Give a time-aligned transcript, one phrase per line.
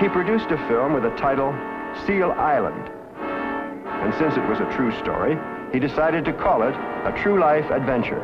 [0.00, 1.52] he produced a film with the title
[2.06, 2.90] Seal Island.
[3.16, 5.38] And since it was a true story,
[5.72, 8.22] he decided to call it a true life adventure.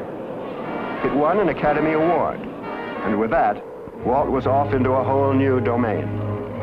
[1.04, 3.64] It won an Academy Award, and with that,
[4.04, 6.06] Walt was off into a whole new domain,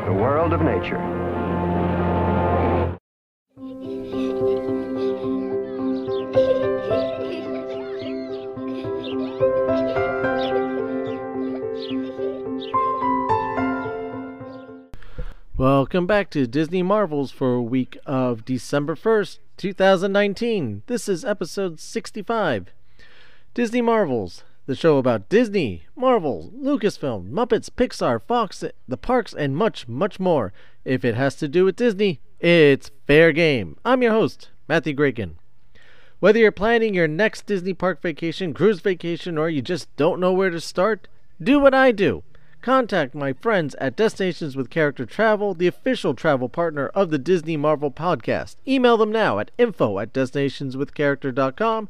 [0.04, 1.17] the world of nature.
[15.98, 20.84] Welcome back to Disney Marvels for a week of December 1st, 2019.
[20.86, 22.68] This is episode 65.
[23.52, 29.88] Disney Marvels, the show about Disney, Marvel, Lucasfilm, Muppets, Pixar, Fox, the parks, and much,
[29.88, 30.52] much more.
[30.84, 33.76] If it has to do with Disney, it's fair game.
[33.84, 35.36] I'm your host, Matthew Graken.
[36.20, 40.32] Whether you're planning your next Disney park vacation, cruise vacation, or you just don't know
[40.32, 41.08] where to start,
[41.42, 42.22] do what I do
[42.62, 47.56] contact my friends at Destinations with Character Travel, the official travel partner of the Disney
[47.56, 48.56] Marvel podcast.
[48.66, 51.88] Email them now at info at destinationswithcharacter.com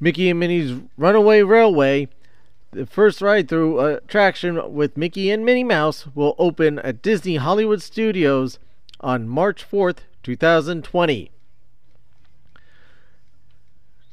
[0.00, 2.08] Mickey and Minnie's Runaway Railway,
[2.70, 7.82] the first ride through attraction with Mickey and Minnie Mouse, will open at Disney Hollywood
[7.82, 8.58] Studios
[9.00, 11.30] on March 4th, 2020.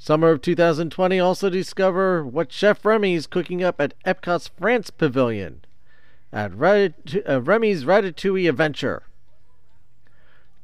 [0.06, 5.66] Summer of 2020 also discover what Chef Remy is cooking up at Epcot's France Pavilion
[6.31, 9.02] at Ratat- uh, Remy's Ratatouille Adventure.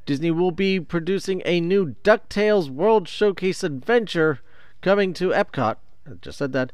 [0.06, 4.38] Disney will be producing a new DuckTales World Showcase adventure
[4.80, 5.74] coming to Epcot.
[6.06, 6.70] I just said that.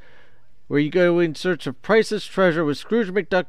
[0.66, 3.46] Where you go in search of Price's treasure with Scrooge McDuck,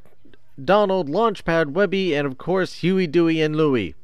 [0.63, 3.95] Donald, Launchpad, Webby, and of course Huey, Dewey, and Louie.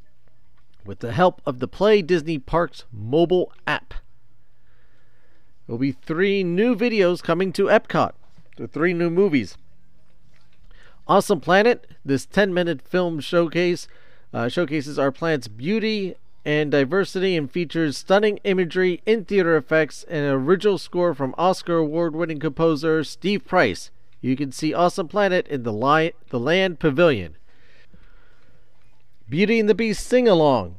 [0.83, 3.93] With the help of the Play Disney Parks mobile app.
[5.65, 8.11] There will be three new videos coming to Epcot.
[8.57, 9.57] The three new movies.
[11.07, 13.87] Awesome Planet, this 10 minute film showcase,
[14.33, 20.25] uh, showcases our planet's beauty and diversity and features stunning imagery, in theater effects, and
[20.25, 23.89] an original score from Oscar award winning composer Steve Price.
[24.21, 27.35] You can see Awesome Planet in the, li- the Land Pavilion.
[29.27, 30.77] Beauty and the Beast Sing Along.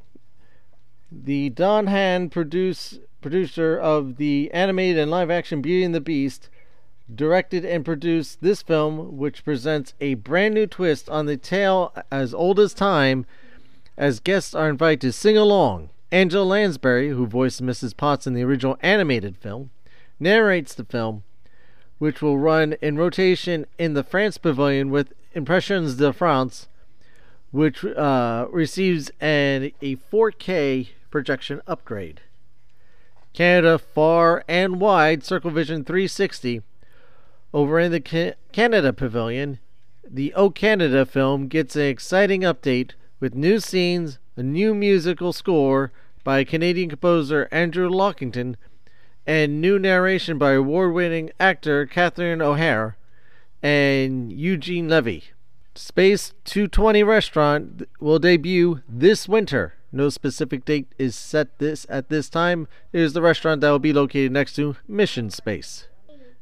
[1.11, 6.49] The Don Hahn produce, producer of the animated and live action Beauty and the Beast,
[7.13, 12.33] directed and produced this film, which presents a brand new twist on the tale as
[12.33, 13.27] old as time,
[13.97, 15.91] as guests are invited to sing along.
[16.13, 17.97] Angela Lansbury, who voiced Mrs.
[17.97, 19.71] Potts in the original animated film,
[20.21, 21.25] narrates the film,
[21.99, 26.69] which will run in rotation in the France Pavilion with Impressions de France,
[27.51, 32.21] which uh, receives an, a 4K projection upgrade.
[33.37, 36.63] Canada Far and Wide Circle Vision 360
[37.53, 39.59] over in the Canada Pavilion,
[40.09, 45.93] the O Canada film gets an exciting update with new scenes, a new musical score
[46.25, 48.55] by Canadian composer Andrew Lockington,
[49.27, 52.97] and new narration by award winning actor Catherine O'Hara
[53.63, 55.25] and Eugene Levy.
[55.75, 59.75] Space 220 Restaurant will debut this winter.
[59.97, 62.69] No specific date is set this at this time.
[62.93, 65.89] It is the restaurant that will be located next to Mission Space.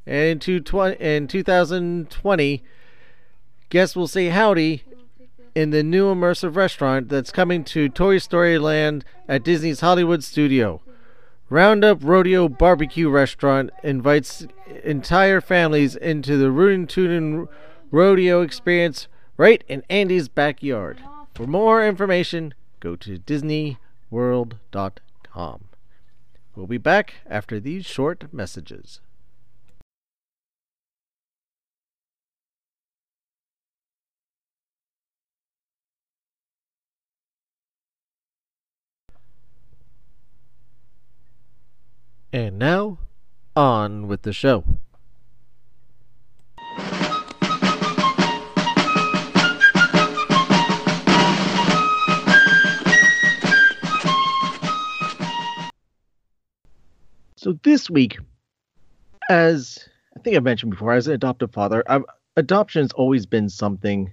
[0.05, 2.65] And in, in 2020,
[3.69, 4.83] guests will say howdy
[5.55, 10.83] in the new immersive restaurant that's coming to Toy Story Land at Disney's Hollywood Studio.
[11.49, 14.49] Roundup Rodeo Barbecue Restaurant invites
[14.83, 17.47] entire families into the Rootin' Tootin'
[17.93, 20.99] Rodeo experience right in Andy's backyard.
[21.37, 22.53] For more information,
[22.85, 25.65] go to DisneyWorld.com.
[26.55, 29.01] We'll be back after these short messages.
[42.35, 42.99] And now,
[43.57, 44.65] on with the show.
[57.45, 58.17] So this week,
[59.29, 59.87] as
[60.17, 62.07] I think I mentioned before, as an adoptive father, I've,
[62.39, 64.11] adoption has always been something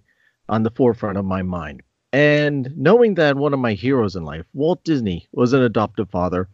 [0.50, 1.82] on the forefront of my mind.
[2.12, 6.50] And knowing that one of my heroes in life, Walt Disney, was an adoptive father,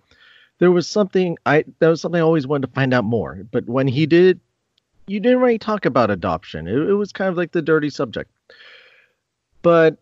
[0.59, 3.43] there was something I that was something I always wanted to find out more.
[3.49, 4.39] But when he did,
[5.07, 6.67] you didn't really talk about adoption.
[6.67, 8.29] It, it was kind of like the dirty subject.
[9.63, 9.97] But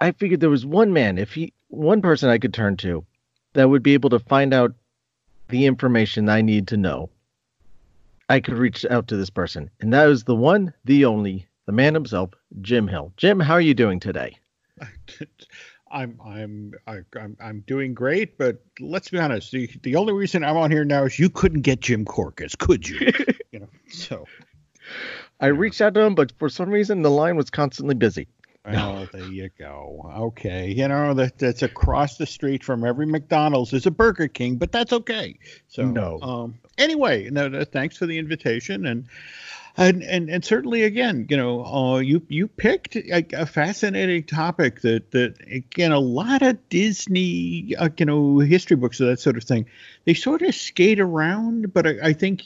[0.00, 3.04] I figured there was one man, if he one person I could turn to
[3.54, 4.74] that would be able to find out
[5.48, 7.10] the information I need to know.
[8.28, 9.70] I could reach out to this person.
[9.80, 12.30] And that is the one, the only, the man himself,
[12.62, 13.12] Jim Hill.
[13.16, 14.38] Jim, how are you doing today?
[15.92, 19.52] I'm I'm I, am i am I'm doing great, but let's be honest.
[19.52, 22.88] The the only reason I'm on here now is you couldn't get Jim Korkis, could
[22.88, 23.12] you?
[23.52, 24.26] you know, so
[25.40, 28.26] I reached out to him, but for some reason the line was constantly busy.
[28.74, 30.10] Oh, there you go.
[30.16, 34.56] Okay, you know that that's across the street from every McDonald's is a Burger King,
[34.56, 35.38] but that's okay.
[35.68, 36.18] So no.
[36.22, 36.54] Um.
[36.78, 39.06] Anyway, no, no thanks for the invitation, and
[39.76, 44.80] and and, and certainly again, you know, uh, you you picked a, a, fascinating topic
[44.82, 49.36] that that again a lot of Disney, uh, you know, history books or that sort
[49.36, 49.66] of thing,
[50.04, 52.42] they sort of skate around, but I, I think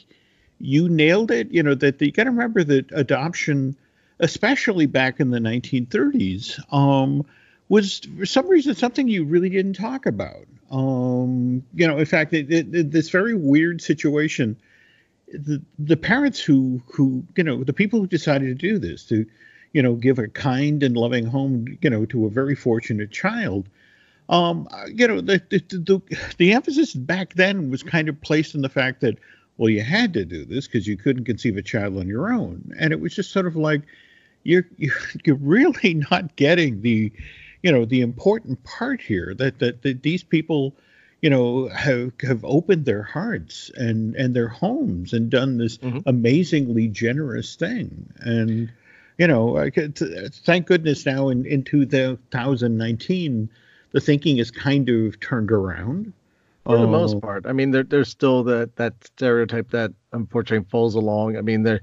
[0.59, 1.51] you nailed it.
[1.51, 3.77] You know that you got to remember that adoption,
[4.19, 7.25] especially back in the 1930s, um,
[7.69, 10.45] was for some reason something you really didn't talk about.
[10.71, 14.57] Um, you know, in fact, it, it, this very weird situation
[15.33, 19.25] the the parents who who you know the people who decided to do this to
[19.73, 23.67] you know give a kind and loving home you know to a very fortunate child
[24.29, 28.61] um you know the the, the, the emphasis back then was kind of placed in
[28.61, 29.17] the fact that
[29.57, 32.73] well you had to do this because you couldn't conceive a child on your own
[32.79, 33.81] and it was just sort of like
[34.43, 37.11] you're you're, really not getting the
[37.63, 40.75] you know the important part here that that, that these people
[41.21, 45.99] you know have have opened their hearts and and their homes and done this mm-hmm.
[46.05, 48.11] amazingly generous thing.
[48.19, 48.71] And
[49.17, 49.69] you know
[50.45, 53.49] thank goodness now in in 2019
[53.91, 56.13] the thinking is kind of turned around.
[56.65, 57.47] For the most uh, part.
[57.47, 61.35] I mean there, there's still that that stereotype that unfortunately falls along.
[61.35, 61.81] I mean there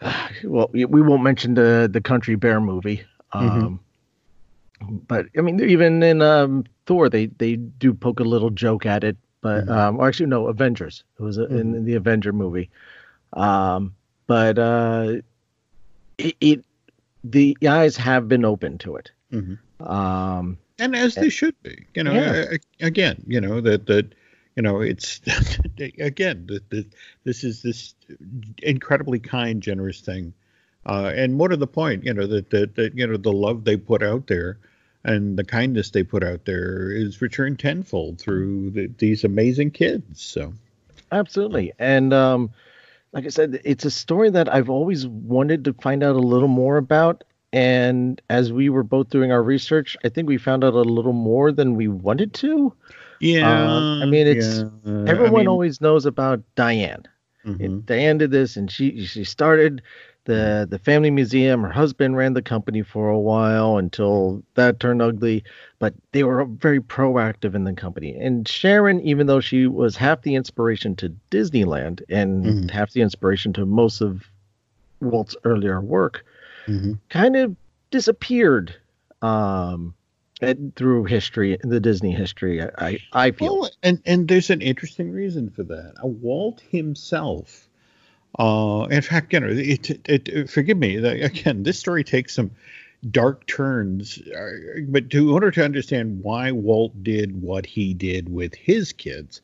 [0.44, 3.02] well we won't mention the the country bear movie
[3.34, 3.38] mm-hmm.
[3.38, 3.74] um mm-hmm
[4.80, 9.04] but I mean, even in um, Thor, they they do poke a little joke at
[9.04, 9.16] it.
[9.40, 9.72] But mm-hmm.
[9.72, 11.04] um, or actually, no, Avengers.
[11.18, 11.56] It was mm-hmm.
[11.56, 12.70] in, in, the Avenger movie.
[13.32, 13.94] Um,
[14.26, 15.16] but uh,
[16.18, 16.64] it, it,
[17.22, 19.10] the eyes have been open to it.
[19.32, 19.86] Mm-hmm.
[19.86, 21.84] Um, and as they should be.
[21.94, 22.56] You know, yeah.
[22.80, 24.14] again, you know that that
[24.56, 25.20] you know it's
[25.98, 26.86] again that
[27.24, 27.94] this is this
[28.62, 30.32] incredibly kind, generous thing
[30.86, 33.76] uh, and more to the point, you know, that, that, you know, the love they
[33.76, 34.56] put out there
[35.04, 40.22] and the kindness they put out there is returned tenfold through the, these amazing kids.
[40.22, 40.54] So,
[41.10, 41.72] absolutely.
[41.78, 42.50] And, um,
[43.12, 46.48] like I said, it's a story that I've always wanted to find out a little
[46.48, 47.24] more about.
[47.52, 51.14] And as we were both doing our research, I think we found out a little
[51.14, 52.72] more than we wanted to.
[53.20, 53.68] Yeah.
[53.68, 55.04] Uh, I mean, it's yeah.
[55.06, 57.04] everyone I mean, always knows about Diane.
[57.44, 57.80] Mm-hmm.
[57.80, 59.82] Diane did this, and she she started
[60.24, 61.62] the the family museum.
[61.62, 65.44] Her husband ran the company for a while until that turned ugly,
[65.78, 68.14] but they were very proactive in the company.
[68.16, 72.68] And Sharon, even though she was half the inspiration to Disneyland and mm-hmm.
[72.68, 74.24] half the inspiration to most of
[75.00, 76.24] Walt's earlier work,
[76.66, 76.94] mm-hmm.
[77.08, 77.56] kind of
[77.90, 78.74] disappeared
[79.22, 79.94] um,
[80.76, 82.62] through history, the Disney history.
[82.62, 85.94] I I feel, well, and and there's an interesting reason for that.
[86.02, 87.66] Walt himself
[88.38, 91.62] uh, in fact, you know, it, it, it, forgive me again.
[91.62, 92.50] This story takes some
[93.10, 98.32] dark turns, uh, but to, in order to understand why Walt did what he did
[98.32, 99.40] with his kids,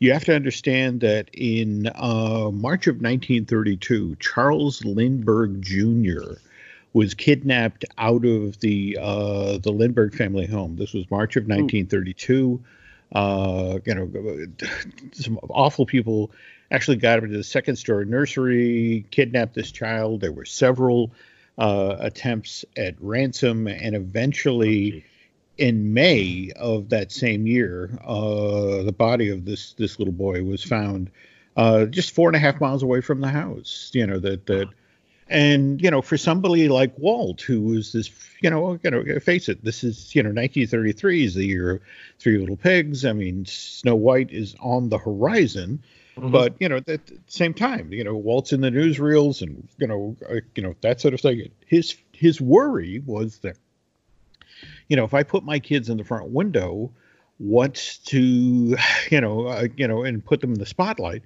[0.00, 6.34] you have to understand that in uh, March of 1932, Charles Lindbergh Jr.
[6.92, 10.76] was kidnapped out of the uh, the Lindbergh family home.
[10.76, 12.62] This was March of 1932.
[13.12, 14.46] Uh, you know,
[15.12, 16.30] some awful people
[16.70, 20.20] actually got him into the second story nursery, kidnapped this child.
[20.20, 21.12] There were several
[21.58, 25.04] uh, attempts at ransom, and eventually,
[25.58, 30.62] in May of that same year, uh, the body of this this little boy was
[30.62, 31.10] found
[31.56, 33.90] uh, just four and a half miles away from the house.
[33.94, 34.68] You know that that.
[35.32, 38.10] And you know, for somebody like Walt, who was this,
[38.42, 41.80] you know, you know, face it, this is you know, 1933 is the year of
[42.18, 43.04] Three Little Pigs.
[43.04, 45.82] I mean, Snow White is on the horizon,
[46.16, 46.30] Mm-hmm.
[46.30, 49.86] But you know, at the same time, you know, Walt's in the newsreels and you
[49.86, 51.50] know, uh, you know that sort of thing.
[51.66, 53.56] His his worry was that,
[54.88, 56.90] you know, if I put my kids in the front window,
[57.38, 58.76] what's to,
[59.10, 61.22] you know, uh, you know, and put them in the spotlight,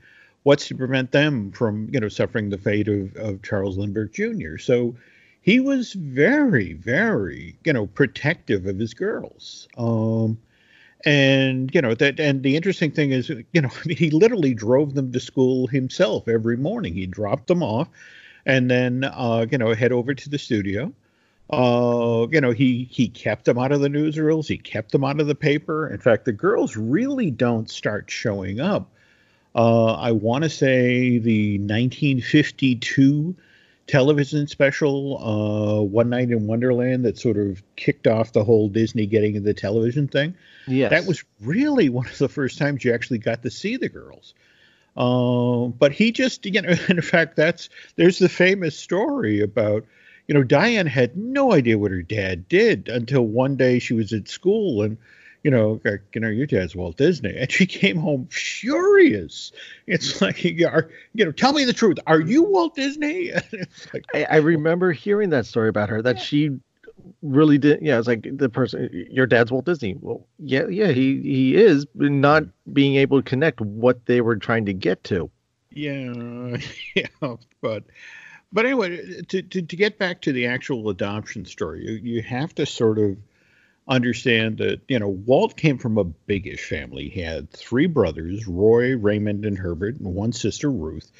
[0.47, 4.59] what's to prevent them from, you know, suffering the fate of, of Charles Lindbergh Jr.
[4.59, 4.95] So
[5.43, 9.67] he was very, very, you know, protective of his girls.
[9.77, 10.39] Um,
[11.05, 14.55] and you know that, and the interesting thing is, you know, I mean, he literally
[14.55, 16.95] drove them to school himself every morning.
[16.95, 17.89] He dropped them off,
[18.47, 20.93] and then, uh, you know, head over to the studio.
[21.51, 24.47] Uh, you know, he he kept them out of the newsreels.
[24.47, 25.89] He kept them out of the paper.
[25.89, 28.93] In fact, the girls really don't start showing up.
[29.57, 33.35] Uh, I want to say the 1952
[33.87, 39.07] television special, uh, One Night in Wonderland, that sort of kicked off the whole Disney
[39.07, 40.35] getting the television thing.
[40.67, 40.91] Yes.
[40.91, 44.35] That was really one of the first times you actually got to see the girls.
[44.95, 49.87] Uh, but he just, you know, in fact, that's there's the famous story about,
[50.27, 54.13] you know, Diane had no idea what her dad did until one day she was
[54.13, 54.99] at school and
[55.47, 59.53] you know, like, you know, your dad's Walt Disney, and she came home furious.
[59.87, 60.69] It's like, you
[61.15, 61.99] know, tell me the truth.
[62.05, 63.31] Are you Walt Disney?
[63.95, 66.23] like, I, I, remember hearing that story about her that yeah.
[66.23, 66.61] she
[67.23, 67.81] really did.
[67.81, 69.97] Yeah, it's like the person, your dad's Walt Disney.
[70.01, 74.35] Well, yeah, yeah, he he is, but not being able to connect what they were
[74.35, 75.31] trying to get to.
[75.71, 76.57] Yeah,
[76.97, 77.85] yeah, but.
[78.53, 82.55] But anyway, to, to, to get back to the actual adoption story, you, you have
[82.55, 83.17] to sort of
[83.89, 87.09] understand that you know Walt came from a biggish family.
[87.09, 91.11] He had three brothers, Roy, Raymond, and Herbert, and one sister, Ruth.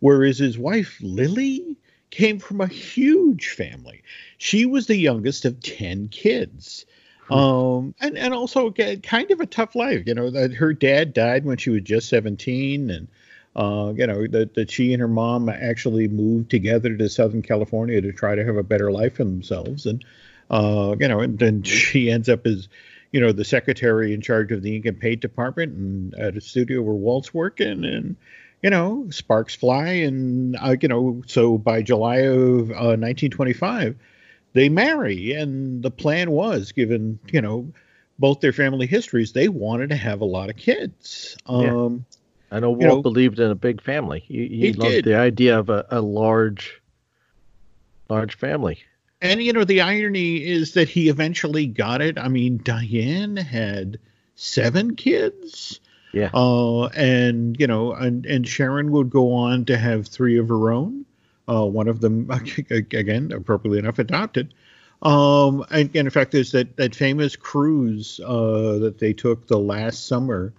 [0.00, 1.76] Whereas his wife Lily
[2.10, 4.02] came from a huge family.
[4.38, 6.84] She was the youngest of ten kids.
[7.28, 7.34] Hmm.
[7.34, 11.44] Um, and, and also kind of a tough life, you know, that her dad died
[11.44, 13.08] when she was just 17 and,
[13.54, 18.00] uh, you know, that, that she and her mom actually moved together to Southern California
[18.00, 19.86] to try to have a better life for themselves.
[19.86, 20.04] And,
[20.50, 22.68] uh, you know, and then she ends up as,
[23.12, 26.40] you know, the secretary in charge of the ink and paint department and at a
[26.40, 28.16] studio where Walt's working, and
[28.62, 33.96] you know, sparks fly, and uh, you know, so by July of uh, 1925,
[34.52, 37.72] they marry, and the plan was, given you know,
[38.18, 41.36] both their family histories, they wanted to have a lot of kids.
[41.46, 42.04] Um,
[42.50, 42.56] yeah.
[42.56, 44.24] I know Walt know, believed in a big family.
[44.26, 45.04] He, he, he loved did.
[45.04, 46.82] the idea of a, a large,
[48.08, 48.82] large family
[49.20, 52.18] and you know the irony is that he eventually got it.
[52.18, 53.98] I mean, Diane had
[54.36, 55.80] seven kids.
[56.12, 56.30] Yeah.
[56.34, 60.70] Uh, and you know, and and Sharon would go on to have three of her
[60.70, 61.04] own.
[61.48, 62.30] Uh, one of them,
[62.70, 64.54] again, appropriately enough, adopted.
[65.02, 69.58] Um, and, and, in fact, there's that that famous cruise uh, that they took the
[69.58, 70.52] last summer.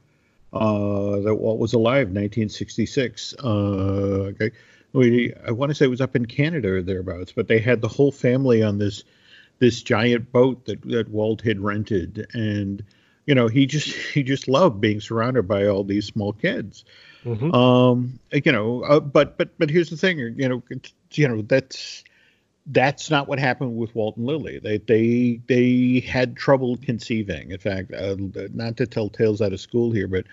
[0.53, 3.35] Uh, that Walt was alive, 1966.
[3.41, 4.51] Uh, okay
[4.93, 7.81] we, I want to say it was up in Canada or thereabouts, but they had
[7.81, 9.03] the whole family on this
[9.59, 12.83] this giant boat that that Walt had rented, and
[13.25, 16.83] you know he just he just loved being surrounded by all these small kids.
[17.23, 17.53] Mm-hmm.
[17.53, 20.63] Um, you know, uh, but but but here's the thing, you know,
[21.11, 22.03] you know that's
[22.67, 24.59] that's not what happened with Walt and Lily.
[24.59, 27.51] They they they had trouble conceiving.
[27.51, 28.15] In fact, uh,
[28.53, 30.25] not to tell tales out of school here, but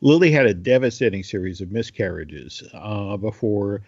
[0.00, 3.82] Lily had a devastating series of miscarriages uh, before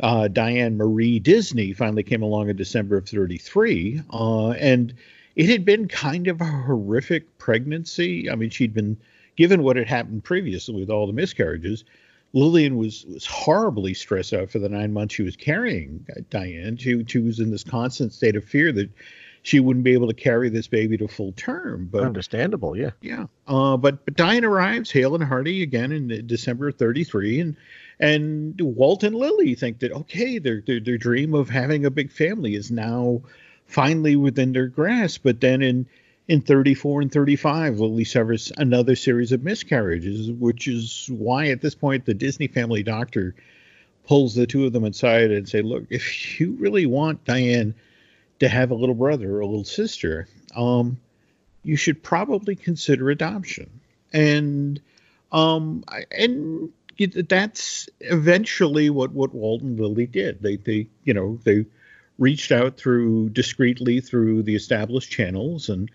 [0.00, 4.02] uh, Diane Marie Disney finally came along in December of 33.
[4.12, 4.94] Uh, and
[5.36, 8.28] it had been kind of a horrific pregnancy.
[8.28, 8.96] I mean, she'd been
[9.36, 11.84] given what had happened previously with all the miscarriages.
[12.32, 16.76] Lillian was, was horribly stressed out for the nine months she was carrying Diane.
[16.76, 18.90] She, she was in this constant state of fear that
[19.42, 21.88] she wouldn't be able to carry this baby to full term.
[21.90, 23.26] But understandable, yeah, yeah.
[23.46, 27.56] Uh, but but Diane arrives hale and hearty again in December of '33, and
[27.98, 32.12] and Walt and Lily think that okay, their, their their dream of having a big
[32.12, 33.22] family is now
[33.66, 35.22] finally within their grasp.
[35.24, 35.86] But then in
[36.28, 41.74] in 34 and 35, Lily suffers another series of miscarriages, which is why at this
[41.74, 43.34] point the Disney family doctor
[44.06, 47.74] pulls the two of them aside and say, look, if you really want Diane
[48.42, 50.98] to have a little brother or a little sister, um,
[51.62, 53.70] you should probably consider adoption.
[54.12, 54.80] And
[55.30, 60.42] um, and that's eventually what what Walt and Lily did.
[60.42, 61.66] They they you know they
[62.18, 65.88] reached out through discreetly through the established channels and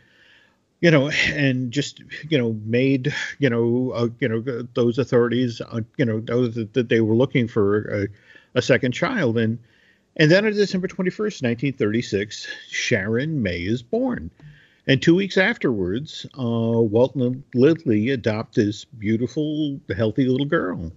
[0.80, 5.82] you know and just you know made you know uh, you know those authorities uh,
[5.98, 8.08] you know those that, that they were looking for a,
[8.58, 9.60] a second child and
[10.18, 14.32] and then on December 21st, 1936, Sharon May is born.
[14.88, 20.92] And two weeks afterwards, uh, Walt and Lily adopt this beautiful, healthy little girl.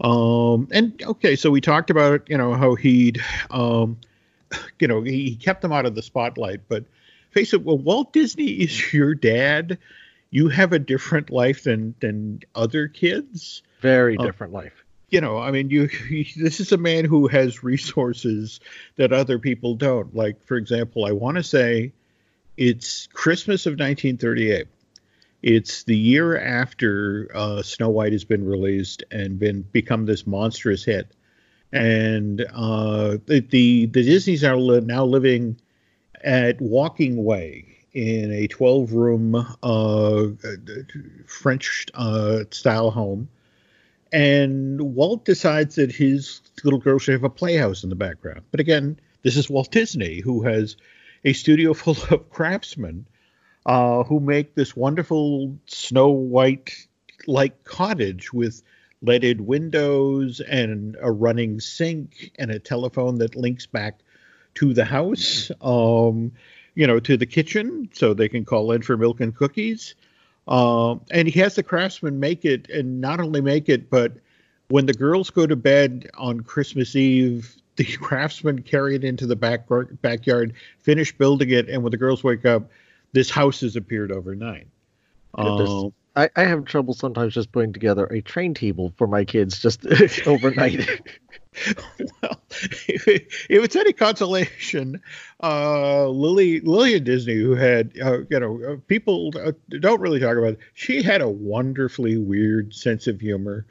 [0.00, 3.20] Um, and okay, so we talked about you know how he'd,
[3.50, 3.98] um,
[4.78, 6.60] you know, he kept them out of the spotlight.
[6.68, 6.84] But
[7.32, 9.76] face it, well, Walt Disney is your dad.
[10.30, 13.62] You have a different life than than other kids.
[13.80, 15.88] Very uh, different life you know, I mean, you,
[16.36, 18.60] this is a man who has resources
[18.96, 20.14] that other people don't.
[20.14, 21.92] Like, for example, I want to say
[22.56, 24.66] it's Christmas of 1938.
[25.42, 30.84] It's the year after uh, Snow White has been released and been become this monstrous
[30.84, 31.08] hit,
[31.72, 35.58] and uh, the, the the Disney's are li- now living
[36.22, 40.26] at Woking Way in a 12 room uh,
[41.26, 43.28] French uh, style home.
[44.12, 48.42] And Walt decides that his little girl should have a playhouse in the background.
[48.50, 50.76] But again, this is Walt Disney, who has
[51.24, 53.06] a studio full of craftsmen
[53.66, 56.72] uh, who make this wonderful Snow White
[57.26, 58.62] like cottage with
[59.02, 64.00] leaded windows and a running sink and a telephone that links back
[64.54, 65.50] to the house.
[65.60, 66.32] Um,
[66.74, 69.94] you know, to the kitchen so they can call in for milk and cookies.
[70.50, 74.14] Um, and he has the craftsman make it, and not only make it, but
[74.68, 79.36] when the girls go to bed on Christmas Eve, the craftsman carry it into the
[79.36, 79.66] back
[80.02, 82.68] backyard, finish building it, and when the girls wake up,
[83.12, 84.66] this house has appeared overnight.
[85.34, 89.60] Um, I, I have trouble sometimes just putting together a train table for my kids
[89.60, 89.86] just
[90.26, 90.88] overnight.
[92.22, 92.40] well,
[92.88, 95.00] if, it's any consolation,
[95.42, 100.36] uh, Lily Lillian Disney, who had uh, you know uh, people uh, don't really talk
[100.36, 103.66] about, it, she had a wonderfully weird sense of humor.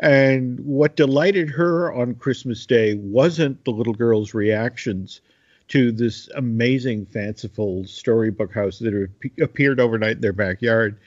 [0.00, 5.20] And what delighted her on Christmas Day wasn't the little girl's reactions
[5.68, 10.98] to this amazing, fanciful storybook house that appeared overnight in their backyard.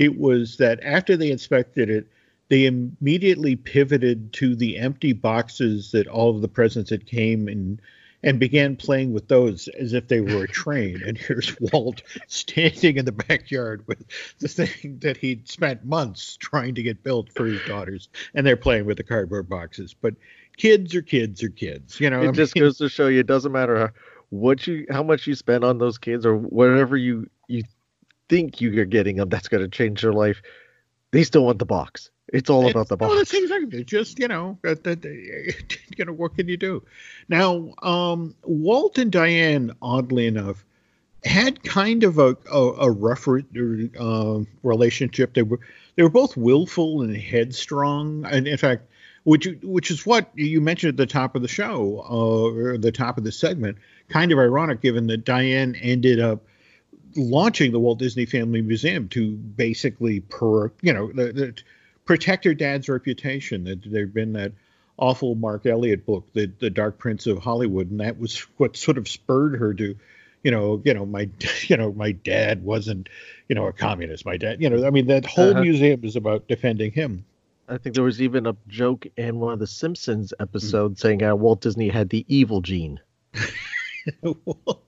[0.00, 2.08] It was that after they inspected it,
[2.48, 7.78] they immediately pivoted to the empty boxes that all of the presents had came in
[8.22, 11.02] and began playing with those as if they were a train.
[11.06, 14.02] And here's Walt standing in the backyard with
[14.38, 18.56] the thing that he'd spent months trying to get built for his daughters, and they're
[18.56, 19.92] playing with the cardboard boxes.
[19.92, 20.14] But
[20.56, 22.22] kids are kids are kids, you know.
[22.22, 23.92] It I just mean, goes to show you it doesn't matter
[24.30, 27.64] what you how much you spend on those kids or whatever you you
[28.30, 30.40] think you're getting them that's going to change their life,
[31.10, 32.10] they still want the box.
[32.32, 33.10] It's all it's, about the box.
[33.10, 33.84] Well, it's exactly.
[33.84, 35.04] Just you know, that, that,
[35.96, 36.82] you know, what can you do?
[37.28, 40.64] Now, um, Walt and Diane, oddly enough,
[41.24, 45.34] had kind of a a, a rough uh, relationship.
[45.34, 45.58] They were
[45.96, 48.88] they were both willful and headstrong, and in fact,
[49.24, 52.92] which which is what you mentioned at the top of the show, uh, or the
[52.92, 53.76] top of the segment.
[54.08, 56.42] Kind of ironic, given that Diane ended up
[57.16, 61.62] launching the Walt Disney Family Museum to basically per you know the, the,
[62.04, 63.64] protect her dad's reputation.
[63.64, 64.52] That there'd been that
[64.96, 68.98] awful Marc Eliot book, the the Dark Prince of Hollywood, and that was what sort
[68.98, 69.96] of spurred her to,
[70.42, 71.28] you know, you know my
[71.62, 73.08] you know my dad wasn't
[73.48, 74.24] you know a communist.
[74.24, 75.62] My dad, you know, I mean that whole uh-huh.
[75.62, 77.24] museum is about defending him.
[77.68, 81.06] I think there was even a joke in one of the Simpsons episodes mm-hmm.
[81.06, 82.98] saying uh, Walt Disney had the evil gene.
[84.22, 84.82] well,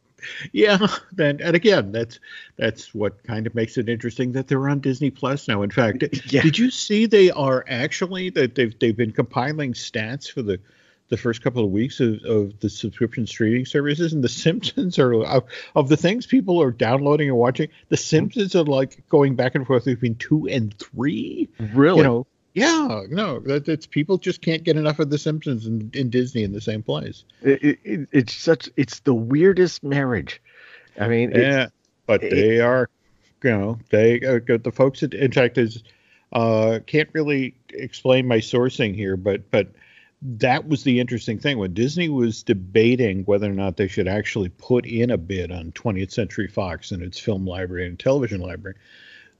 [0.52, 2.20] yeah, then and again, that's
[2.56, 5.62] that's what kind of makes it interesting that they're on Disney Plus now.
[5.62, 6.42] In fact, yeah.
[6.42, 10.60] did you see they are actually that they've they've been compiling stats for the
[11.08, 15.12] the first couple of weeks of, of the subscription streaming services and the Simpsons are
[15.22, 17.68] of, of the things people are downloading and watching.
[17.90, 18.02] The mm-hmm.
[18.02, 21.50] Simpsons are like going back and forth between two and three.
[21.74, 21.98] Really?
[21.98, 25.94] You know, yeah, no, that, it's people just can't get enough of The Simpsons and,
[25.96, 27.24] in Disney in the same place.
[27.40, 30.40] It, it, it's such it's the weirdest marriage.
[31.00, 31.68] I mean, yeah,
[32.06, 32.90] but they are,
[33.42, 35.82] you know, they uh, the folks at in fact is
[36.32, 39.68] uh, can't really explain my sourcing here, but but
[40.20, 44.50] that was the interesting thing when Disney was debating whether or not they should actually
[44.50, 48.76] put in a bid on 20th Century Fox and its film library and television library.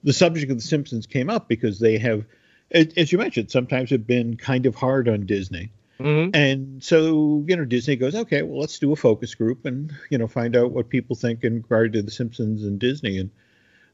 [0.02, 2.24] The subject of The Simpsons came up because they have
[2.72, 5.70] as you mentioned, sometimes have been kind of hard on Disney.
[6.00, 6.34] Mm-hmm.
[6.34, 10.18] And so, you know, Disney goes, okay, well, let's do a focus group and, you
[10.18, 13.18] know, find out what people think in regard to The Simpsons and Disney.
[13.18, 13.30] And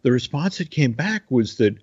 [0.03, 1.77] the response that came back was that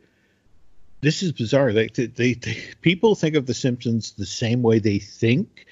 [1.01, 1.73] this is bizarre.
[1.73, 5.67] They, they, they, people think of The Simpsons the same way they think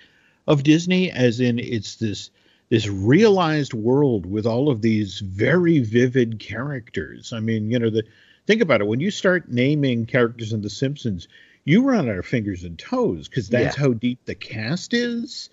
[0.47, 2.29] of Disney, as in it's this
[2.69, 7.31] this realized world with all of these very vivid characters.
[7.31, 8.03] I mean, you know, the
[8.45, 8.87] think about it.
[8.87, 11.27] When you start naming characters in The Simpsons,
[11.65, 13.83] you run out of fingers and toes because that's yeah.
[13.83, 15.49] how deep the cast is.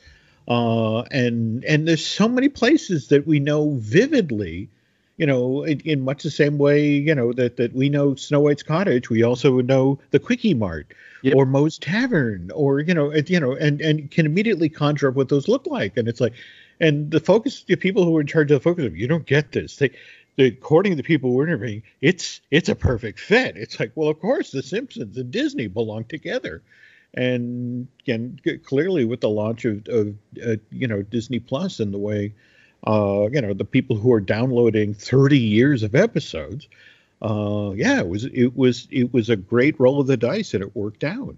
[0.49, 4.69] Uh, and and there's so many places that we know vividly,
[5.17, 8.41] you know, in, in, much the same way, you know, that, that we know Snow
[8.41, 11.37] White's Cottage, we also know the Kwik-E-Mart yep.
[11.37, 15.29] or Moe's Tavern, or you know, you know, and and can immediately conjure up what
[15.29, 15.97] those look like.
[15.97, 16.33] And it's like,
[16.81, 19.27] and the focus, the people who are in charge of the focus, of you don't
[19.27, 19.77] get this.
[19.77, 19.91] They
[20.41, 23.57] according to the people we're interviewing, it's it's a perfect fit.
[23.57, 26.63] It's like, well, of course, The Simpsons and Disney belong together,
[27.15, 31.99] and again, clearly with the launch of, of uh, you know Disney Plus and the
[31.99, 32.33] way
[32.87, 36.69] uh, you know the people who are downloading 30 years of episodes,
[37.23, 40.63] uh, yeah, it was it was it was a great roll of the dice and
[40.63, 41.37] it worked out.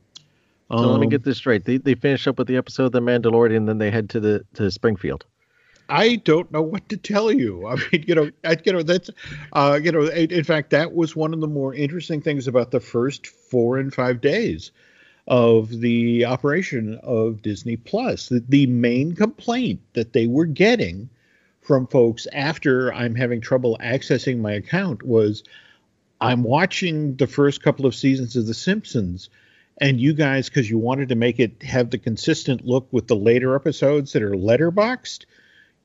[0.70, 1.64] So um, let me um, get this straight.
[1.64, 4.20] They they finish up with the episode of The Mandalorian, and then they head to
[4.20, 5.26] the to Springfield.
[5.92, 7.66] I don't know what to tell you.
[7.68, 9.11] I mean, you know, I, you know that's,
[9.52, 12.81] uh, you know, in fact, that was one of the more interesting things about the
[12.81, 14.72] first four and five days
[15.28, 18.28] of the operation of Disney Plus.
[18.28, 21.11] The, the main complaint that they were getting
[21.61, 25.44] from folks after I'm having trouble accessing my account was,
[26.20, 29.28] I'm watching the first couple of seasons of The Simpsons
[29.78, 33.16] and you guys because you wanted to make it have the consistent look with the
[33.16, 35.24] later episodes that are letterboxed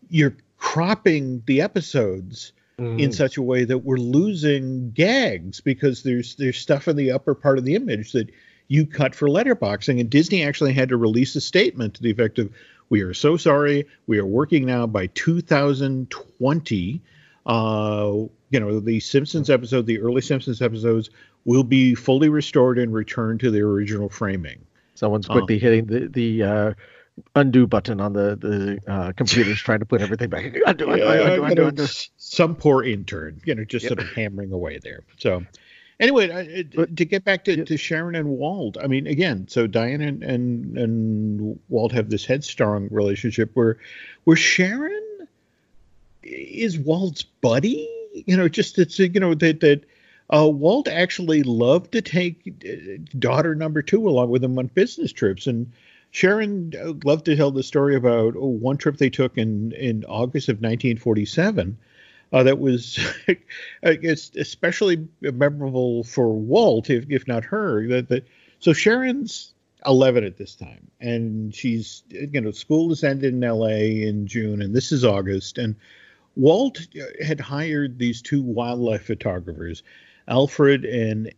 [0.09, 2.99] you're cropping the episodes mm.
[2.99, 7.35] in such a way that we're losing gags because there's there's stuff in the upper
[7.35, 8.29] part of the image that
[8.67, 12.39] you cut for letterboxing and disney actually had to release a statement to the effect
[12.39, 12.51] of
[12.89, 17.01] we are so sorry we are working now by 2020
[17.45, 18.13] uh,
[18.49, 21.09] you know the simpsons episode the early simpsons episodes
[21.47, 24.59] will be fully restored and returned to their original framing.
[24.95, 26.73] Someone's quickly um, hitting the the uh,
[27.35, 30.45] undo button on the the uh, computers, trying to put everything back.
[30.45, 31.85] Undo, undo, undo, undo, undo, undo.
[32.17, 33.89] Some poor intern, you know, just yep.
[33.89, 35.03] sort of hammering away there.
[35.17, 35.45] So,
[35.99, 40.23] anyway, to get back to, to Sharon and Walt, I mean, again, so Diane and,
[40.23, 43.77] and and Walt have this headstrong relationship where
[44.23, 45.27] where Sharon
[46.23, 47.89] is Walt's buddy.
[48.13, 49.83] You know, just it's you know that that
[50.29, 55.11] uh, Walt actually loved to take uh, daughter number two along with him on business
[55.11, 55.47] trips.
[55.47, 55.71] And
[56.11, 60.05] Sharon uh, loved to tell the story about oh, one trip they took in, in
[60.05, 61.77] August of 1947.
[62.33, 62.99] Uh, that was
[63.83, 67.87] especially memorable for Walt, if, if not her.
[67.87, 68.27] That, that,
[68.59, 69.53] so Sharon's
[69.85, 74.03] 11 at this time, and she's you know school has ended in L.A.
[74.03, 75.75] in June, and this is August, and
[76.35, 76.87] Walt
[77.23, 79.83] had hired these two wildlife photographers
[80.27, 81.33] Alfred and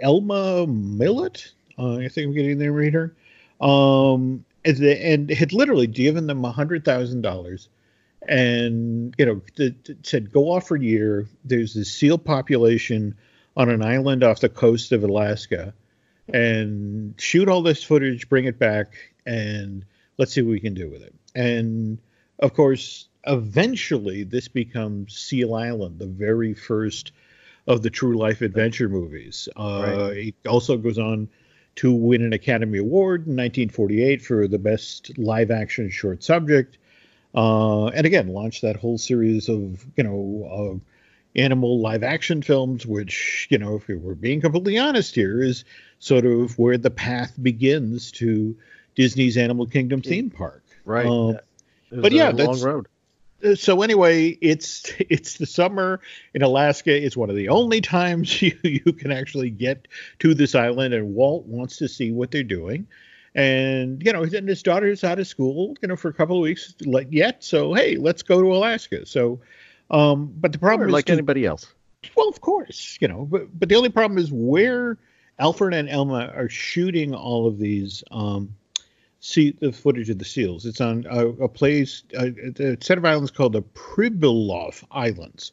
[0.00, 1.52] Elma Milotte.
[1.78, 3.14] Uh, I think I'm getting the right here.
[3.60, 7.68] Um, and, and had literally given them a hundred thousand dollars,
[8.26, 9.40] and you know
[10.02, 11.28] said go off for a year.
[11.44, 13.16] There's this seal population
[13.56, 15.74] on an island off the coast of Alaska,
[16.32, 18.94] and shoot all this footage, bring it back,
[19.26, 19.84] and
[20.18, 21.14] let's see what we can do with it.
[21.34, 21.98] And
[22.38, 27.12] of course, eventually this becomes Seal Island, the very first
[27.66, 29.48] of the true life adventure movies.
[29.56, 30.34] Uh, right.
[30.42, 31.28] It also goes on
[31.76, 36.78] to win an Academy Award in 1948 for the best live action short subject.
[37.34, 42.86] Uh, and again, launched that whole series of, you know, uh, animal live action films,
[42.86, 45.64] which, you know, if we're being completely honest here, is
[45.98, 48.56] sort of where the path begins to
[48.94, 50.62] Disney's Animal Kingdom theme park.
[50.84, 51.06] Right.
[51.06, 51.38] Uh,
[51.90, 52.86] but yeah, that's, road
[53.54, 56.00] so anyway, it's it's the summer
[56.34, 57.04] in Alaska.
[57.04, 59.88] It's one of the only times you, you can actually get
[60.20, 62.86] to this island, and Walt wants to see what they're doing.
[63.34, 66.42] And you know, and his daughter's out of school, you know, for a couple of
[66.42, 66.74] weeks
[67.10, 67.42] yet.
[67.42, 69.04] So hey, let's go to Alaska.
[69.06, 69.40] So,
[69.90, 71.66] um, but the problem or is like to, anybody else.
[72.16, 74.98] Well, of course, you know, but but the only problem is where
[75.38, 78.54] Alfred and Elma are shooting all of these um,
[79.24, 80.66] see the footage of the seals.
[80.66, 82.26] It's on a, a place, a,
[82.62, 85.52] a, set of islands called the Pribilof Islands.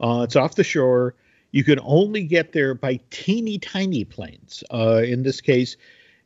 [0.00, 1.14] Uh, it's off the shore.
[1.52, 4.64] You can only get there by teeny tiny planes.
[4.72, 5.76] Uh, in this case,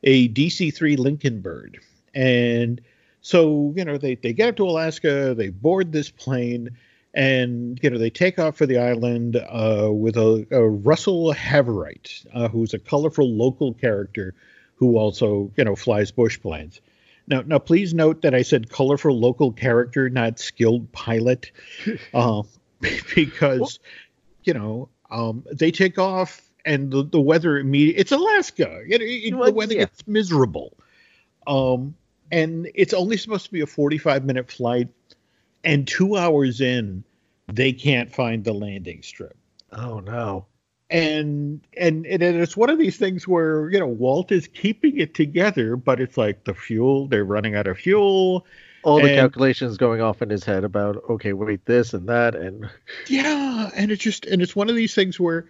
[0.04, 1.78] a DC-3 Lincoln Bird.
[2.14, 2.80] And
[3.20, 6.70] so, you know, they, they get up to Alaska, they board this plane,
[7.12, 12.26] and, you know, they take off for the island uh, with a, a Russell Haverite,
[12.32, 14.34] uh, who's a colorful local character
[14.78, 16.80] who also, you know, flies bush planes.
[17.26, 21.50] Now, now, please note that I said colorful local character, not skilled pilot,
[22.14, 22.42] uh,
[23.14, 23.80] because,
[24.44, 28.82] you know, um, they take off and the, the weather immediately, it's Alaska.
[28.88, 29.80] It, it, well, the weather yeah.
[29.80, 30.76] gets miserable.
[31.46, 31.94] Um,
[32.30, 34.88] and it's only supposed to be a 45 minute flight.
[35.64, 37.04] And two hours in,
[37.52, 39.36] they can't find the landing strip.
[39.72, 40.46] Oh, no
[40.90, 45.14] and and and it's one of these things where you know Walt is keeping it
[45.14, 48.46] together, but it's like the fuel they're running out of fuel.
[48.84, 52.70] All the calculations going off in his head about okay, wait, this and that, and
[53.06, 55.46] yeah, and it's just and it's one of these things where,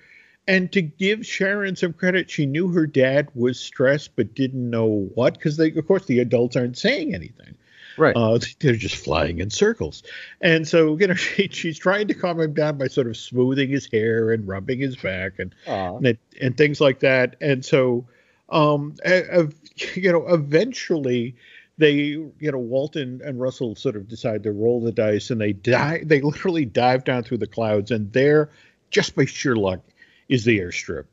[0.49, 5.09] and to give Sharon some credit, she knew her dad was stressed, but didn't know
[5.15, 7.55] what because they, of course, the adults aren't saying anything.
[7.99, 8.17] Right.
[8.17, 10.03] Uh, they're just flying in circles.
[10.41, 13.69] And so, you know, she, she's trying to calm him down by sort of smoothing
[13.71, 17.37] his hair and rubbing his back and and, and, things like that.
[17.41, 18.07] And so
[18.49, 18.95] um,
[19.95, 21.37] you know, eventually
[21.77, 25.53] they, you know, Walton and Russell sort of decide to roll the dice, and they
[25.53, 26.03] die.
[26.05, 28.51] They literally dive down through the clouds, and there,
[28.91, 29.81] just by sheer luck,
[30.29, 31.05] is the airstrip,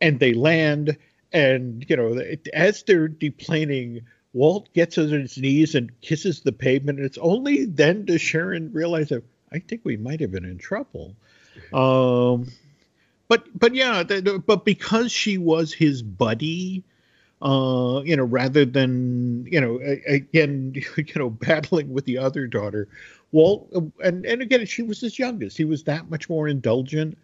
[0.00, 0.96] and they land.
[1.32, 4.02] And you know, as they're deplaning,
[4.34, 7.00] Walt gets on his knees and kisses the pavement.
[7.00, 11.14] It's only then does Sharon realize that I think we might have been in trouble.
[11.72, 12.50] Um,
[13.28, 16.82] but but yeah, the, the, but because she was his buddy,
[17.42, 22.88] uh, you know, rather than you know, again, you know, battling with the other daughter,
[23.32, 23.70] Walt,
[24.02, 25.58] and and again, she was his youngest.
[25.58, 27.18] He was that much more indulgent.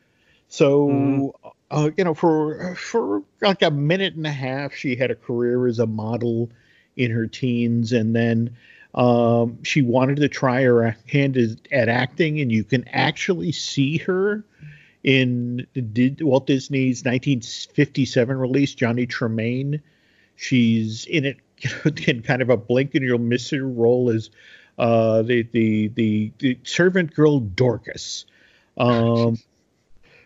[0.50, 1.32] So, mm.
[1.70, 5.66] uh, you know, for for like a minute and a half, she had a career
[5.66, 6.50] as a model
[6.98, 8.56] in her teens, and then
[8.94, 11.38] um, she wanted to try her hand
[11.72, 14.44] at acting, and you can actually see her
[15.04, 15.66] in
[16.20, 19.80] Walt Disney's 1957 release, Johnny Tremain.
[20.36, 21.38] She's in it
[22.06, 24.30] in kind of a blink and you'll miss her role as
[24.78, 28.26] uh, the, the, the the servant girl Dorcas.
[28.76, 29.38] Um,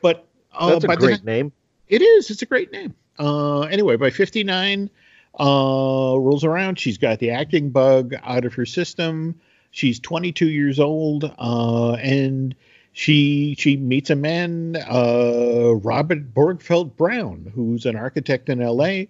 [0.02, 1.52] but uh, that's a great the, name.
[1.88, 2.30] It is.
[2.30, 2.94] It's a great name.
[3.18, 4.90] Uh, anyway, by 59,
[5.38, 6.78] uh, rolls around.
[6.78, 9.40] She's got the acting bug out of her system.
[9.70, 12.54] She's 22 years old, uh, and
[12.92, 19.08] she she meets a man, uh, Robert Borgfeldt Brown, who's an architect in L.A.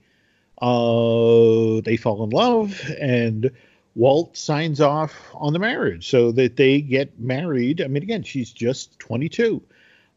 [0.61, 3.51] Uh, they fall in love, and
[3.97, 7.83] Walt signs off on the marriage so that they get married.
[7.83, 9.61] I mean, again, she's just 22,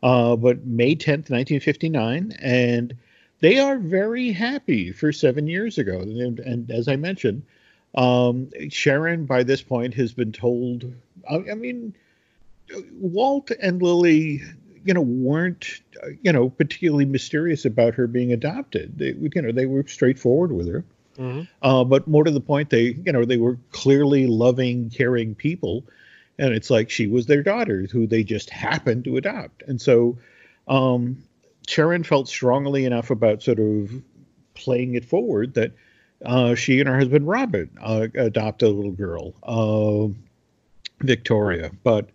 [0.03, 2.95] uh, but May 10th, 1959, and
[3.45, 5.99] they are very happy for seven years ago.
[5.99, 7.43] And, and as I mentioned,
[7.93, 10.91] um, Sharon by this point has been told.
[11.29, 11.93] I, I mean
[12.93, 14.41] Walt and Lily,
[14.84, 15.79] you know, weren't
[16.23, 18.97] you know particularly mysterious about her being adopted.
[18.97, 20.84] They, you know, they were straightforward with her.
[21.19, 21.43] Mm-hmm.
[21.62, 25.86] Uh, but more to the point, they, you know, they were clearly loving, caring people,
[26.39, 29.62] and it's like she was their daughter who they just happened to adopt.
[29.67, 30.17] And so,
[30.67, 31.23] um,
[31.67, 33.91] Sharon felt strongly enough about sort of
[34.54, 35.73] playing it forward that
[36.23, 40.08] uh, she and her husband Robert uh, adopt a little girl, uh,
[41.06, 41.71] Victoria.
[41.84, 42.10] But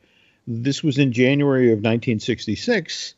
[0.46, 3.14] this was in January of 1966.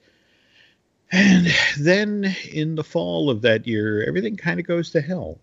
[1.11, 1.47] And
[1.79, 5.39] then in the fall of that year, everything kind of goes to hell.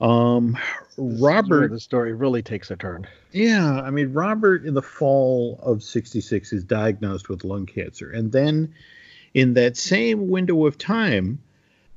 [0.00, 0.58] Um,
[0.98, 1.70] Robert.
[1.70, 3.06] the story really takes a turn.
[3.32, 3.80] Yeah.
[3.80, 8.10] I mean, Robert in the fall of 66 is diagnosed with lung cancer.
[8.10, 8.74] And then
[9.36, 11.38] in that same window of time,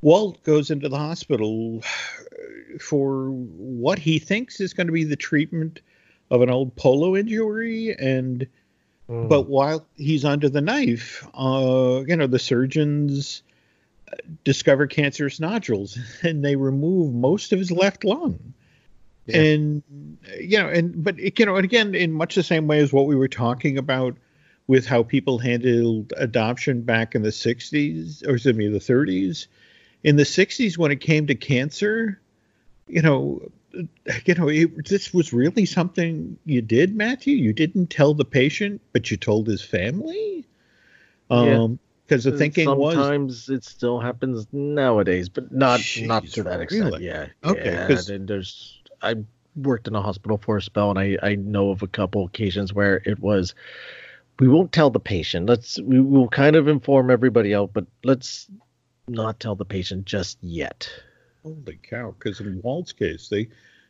[0.02, 1.82] Walt goes into the hospital
[2.80, 5.82] for what he thinks is going to be the treatment
[6.30, 7.96] of an old polo injury.
[7.98, 8.48] And
[9.10, 9.28] Mm.
[9.28, 13.42] But while he's under the knife, uh, you know, the surgeons
[14.44, 18.54] discover cancerous nodules and they remove most of his left lung.
[19.26, 19.42] Yeah.
[19.42, 19.84] And
[20.40, 22.94] you know, and but it, you know, and again, in much the same way as
[22.94, 24.16] what we were talking about
[24.70, 29.48] with how people handled adoption back in the 60s or excuse me, the 30s.
[30.04, 32.22] In the 60s, when it came to cancer,
[32.88, 33.42] you know,
[34.26, 37.36] you know, it, this was really something you did, Matthew.
[37.36, 40.46] You didn't tell the patient, but you told his family.
[41.32, 46.26] Um, because the thinking Sometimes was sometimes it still happens nowadays, but not Jeez, not
[46.28, 46.92] to that extent.
[46.92, 47.06] Really?
[47.08, 47.26] Yeah.
[47.44, 47.74] Okay.
[47.74, 49.16] Yeah, there's I
[49.56, 52.72] worked in a hospital for a spell, and I I know of a couple occasions
[52.72, 53.56] where it was.
[54.40, 55.48] We won't tell the patient.
[55.48, 58.48] Let's we will kind of inform everybody else, but let's
[59.08, 60.90] not tell the patient just yet.
[61.44, 62.16] Holy cow!
[62.18, 63.50] Because in Walt's case, they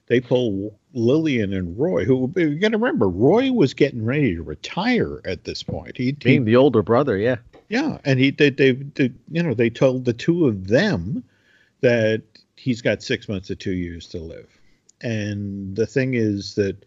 [0.10, 4.42] they pull Lillian and Roy, who you got to remember, Roy was getting ready to
[4.42, 5.98] retire at this point.
[5.98, 7.38] He being the older brother, yeah,
[7.70, 11.24] yeah, and he they, they, they you know they told the two of them
[11.82, 12.24] that
[12.56, 14.50] he's got six months to two years to live,
[15.02, 16.84] and the thing is that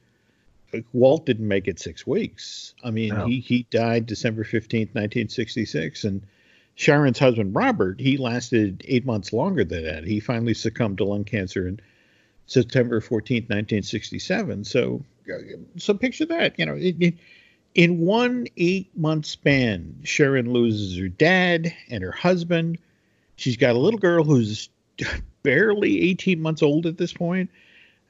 [0.93, 2.75] Walt didn't make it six weeks.
[2.83, 3.27] I mean, no.
[3.27, 6.23] he he died December fifteenth, nineteen sixty six, and
[6.75, 10.05] Sharon's husband, Robert, he lasted eight months longer than that.
[10.05, 11.81] He finally succumbed to lung cancer in
[12.47, 14.65] September 14th, 1967.
[14.65, 15.05] So,
[15.77, 16.59] so picture that.
[16.59, 17.15] You know, it, it,
[17.75, 22.79] in one eight month span, Sharon loses her dad and her husband.
[23.37, 24.69] She's got a little girl who's
[25.43, 27.51] barely 18 months old at this point,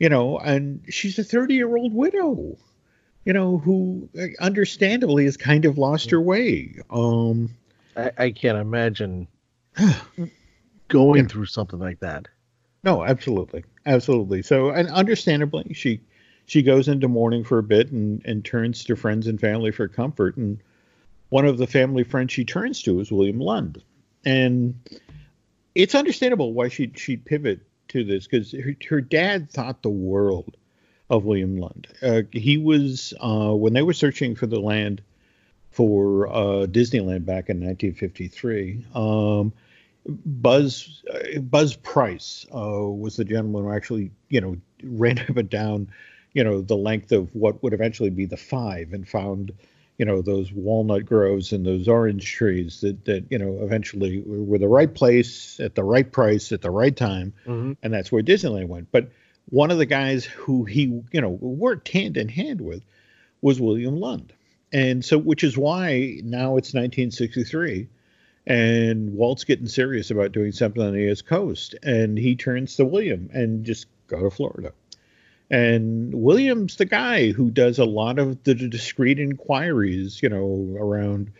[0.03, 2.59] you know, and she's a 30 year old widow,
[3.25, 4.09] you know, who
[4.41, 6.75] understandably has kind of lost her way.
[6.91, 7.51] Um,
[7.97, 9.29] I, I can't imagine
[10.89, 11.29] going yeah.
[11.29, 12.27] through something like that.
[12.83, 14.43] No, absolutely, absolutely.
[14.43, 16.01] So, and understandably, she
[16.47, 19.87] she goes into mourning for a bit and and turns to friends and family for
[19.87, 20.37] comfort.
[20.37, 20.59] And
[21.29, 23.81] one of the family friends she turns to is William Lund,
[24.25, 24.75] and
[25.77, 27.61] it's understandable why she she'd pivot
[27.93, 30.57] to this because her, her dad thought the world
[31.11, 31.89] of William Lund.
[32.03, 35.03] Uh, he was uh, when they were searching for the land
[35.71, 38.85] for uh, Disneyland back in 1953.
[38.95, 39.53] Um,
[40.07, 45.49] Buzz uh, Buzz Price uh, was the gentleman who actually you know ran up and
[45.49, 45.89] down
[46.33, 49.53] you know the length of what would eventually be the five and found
[49.99, 54.59] you know those walnut groves and those orange trees that that you know eventually were
[54.59, 57.33] the right place at the right price at the right time.
[57.47, 57.77] Mhm.
[57.83, 58.91] and that's where disneyland went.
[58.91, 59.11] But
[59.51, 62.83] one of the guys who he you know worked hand in hand with
[63.41, 64.33] was william lund.
[64.73, 67.89] And so which is why now it's 1963
[68.47, 71.75] and walt's getting serious about doing something on the east coast.
[71.83, 74.73] And he turns to william and just go to florida
[75.53, 81.31] and William's the guy who does a lot of the discreet inquiries, you know, around,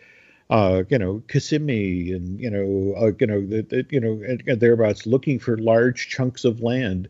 [0.51, 4.59] uh, you know, Kissimmee and you know, uh, you know, the, the, you know, and,
[4.59, 7.09] thereabouts, looking for large chunks of land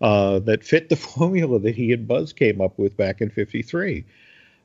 [0.00, 4.04] uh, that fit the formula that he and Buzz came up with back in '53,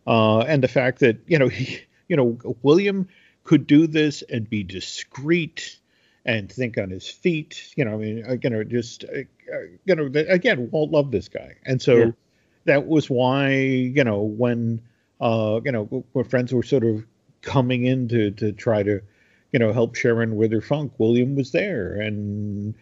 [0.07, 3.07] uh, and the fact that you know, he, you know, William
[3.43, 5.77] could do this and be discreet
[6.25, 7.71] and think on his feet.
[7.75, 9.19] You know, I mean, uh, you know, just uh,
[9.53, 12.11] uh, you know, again, Walt loved this guy, and so Yeah.
[12.65, 14.81] that was why you know when
[15.21, 17.05] uh, you know when friends were sort of
[17.41, 19.01] coming in to to try to
[19.51, 22.75] you know help Sharon with her funk, William was there, and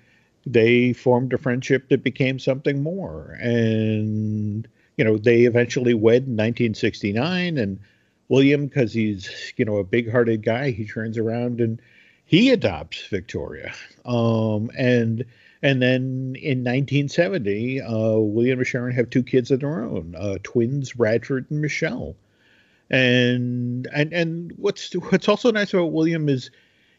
[0.45, 6.37] they formed a friendship that became something more, and you know they eventually wed in
[6.37, 7.79] 1969, and
[8.29, 11.81] William, because he's you know a big-hearted guy, he turns around and
[12.33, 13.75] he adopts Victoria.
[14.05, 15.23] Um, and
[15.61, 20.39] and then in 1970, uh, William and Sharon have two kids of their own, uh,
[20.41, 22.15] twins Bradford and Michelle.
[22.89, 26.49] And and and what's what's also nice about William is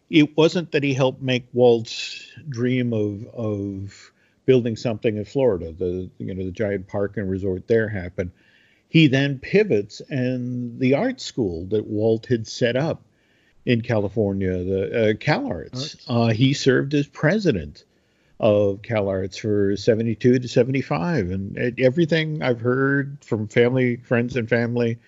[0.09, 4.13] it wasn't that he helped make Walt's dream of of
[4.47, 8.31] building something in Florida, the you know the giant park and resort there happen.
[8.89, 13.03] He then pivots and the art school that Walt had set up
[13.67, 15.97] in California, the uh, CalArts.
[16.09, 17.85] Uh, he served as president
[18.41, 24.99] of CalArts for 72 to 75, and everything I've heard from family, friends, and family,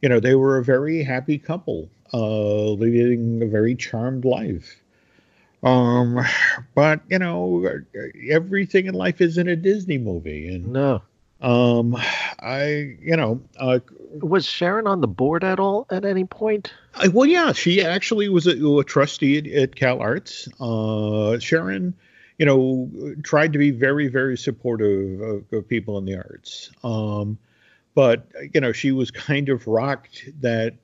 [0.00, 4.80] you know, they were a very happy couple, uh, leading a very charmed life.
[5.62, 6.20] Um,
[6.74, 7.66] but you know,
[8.28, 11.02] everything in life isn't a Disney movie, and No.
[11.44, 11.96] Um,
[12.40, 13.80] I, you know, uh,
[14.22, 16.72] Was Sharon on the board at all at any point?
[16.94, 20.48] I- well, yeah, she actually was a, a trustee at, at Cal Arts.
[20.60, 21.94] Uh, Sharon,
[22.38, 22.90] you know,
[23.22, 26.70] tried to be very, very supportive of, of people in the arts.
[26.82, 27.38] Um,
[27.94, 30.74] but you know, she was kind of rocked that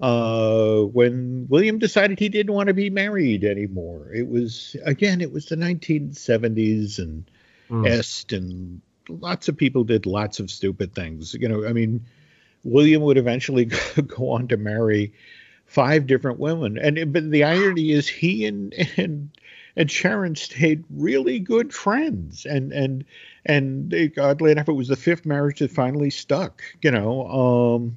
[0.00, 4.12] uh, when William decided he didn't want to be married anymore.
[4.14, 7.30] It was again, it was the 1970s and
[7.68, 7.86] Hmm.
[7.86, 8.80] est and
[9.20, 11.34] lots of people did lots of stupid things.
[11.34, 12.04] You know i mean
[12.62, 13.64] william would eventually
[14.06, 15.12] go on to marry
[15.70, 16.76] five different women.
[16.78, 19.30] And but the irony is he and and
[19.76, 22.44] and sharon stayed really good friends.
[22.44, 23.04] And and
[23.46, 27.96] and they, oddly enough it was the fifth marriage that finally stuck you know um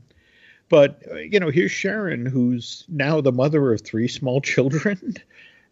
[0.70, 5.16] but you know here's sharon who's now the mother of three small children.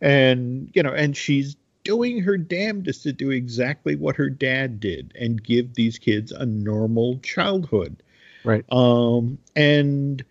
[0.02, 5.14] And you know and she's doing her damnedest to do exactly what her dad did
[5.20, 8.04] and give these kids a normal childhood.
[8.44, 8.66] Right.
[8.72, 10.24] Um, and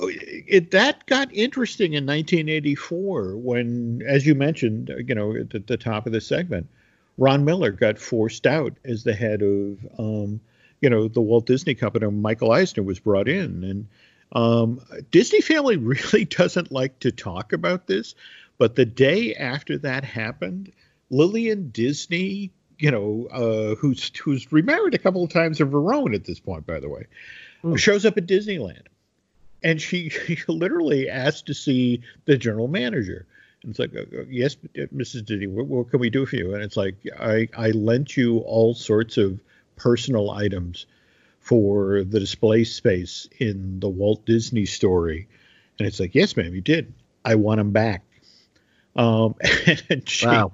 [0.00, 6.06] it that got interesting in 1984 when, as you mentioned, you know, at the top
[6.06, 6.68] of the segment,
[7.16, 10.40] Ron Miller got forced out as the head of, um,
[10.80, 12.10] you know, the Walt Disney Company.
[12.10, 13.86] Michael Eisner was brought in, and
[14.32, 14.80] um,
[15.10, 18.14] Disney family really doesn't like to talk about this.
[18.58, 20.72] But the day after that happened,
[21.10, 26.14] Lillian Disney, you know, uh, who's who's remarried a couple of times of her own
[26.14, 27.06] at this point, by the way,
[27.62, 27.76] Hmm.
[27.76, 28.86] shows up at Disneyland,
[29.62, 33.26] and she, she literally asked to see the general manager.
[33.62, 35.24] And it's like, uh, uh, yes, Mrs.
[35.24, 36.52] Disney, what, what can we do for you?
[36.54, 39.40] And it's like, I I lent you all sorts of
[39.76, 40.86] personal items
[41.40, 45.28] for the display space in the Walt Disney story,
[45.78, 46.92] and it's like, yes, ma'am, you did.
[47.24, 48.02] I want them back.
[48.96, 49.34] Um,
[49.88, 50.52] and she, Wow.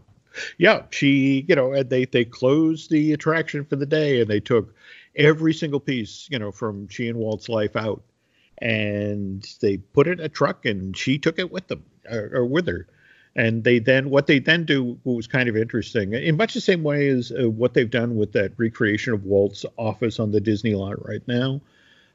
[0.59, 4.41] Yeah, she, you know, and they they closed the attraction for the day, and they
[4.41, 4.75] took
[5.17, 8.03] every single piece, you know, from she and Walt's life out,
[8.59, 12.45] and they put it in a truck, and she took it with them or, or
[12.45, 12.87] with her.
[13.37, 16.83] And they then what they then do was kind of interesting, in much the same
[16.83, 20.75] way as uh, what they've done with that recreation of Walt's office on the Disney
[20.75, 21.61] lot right now.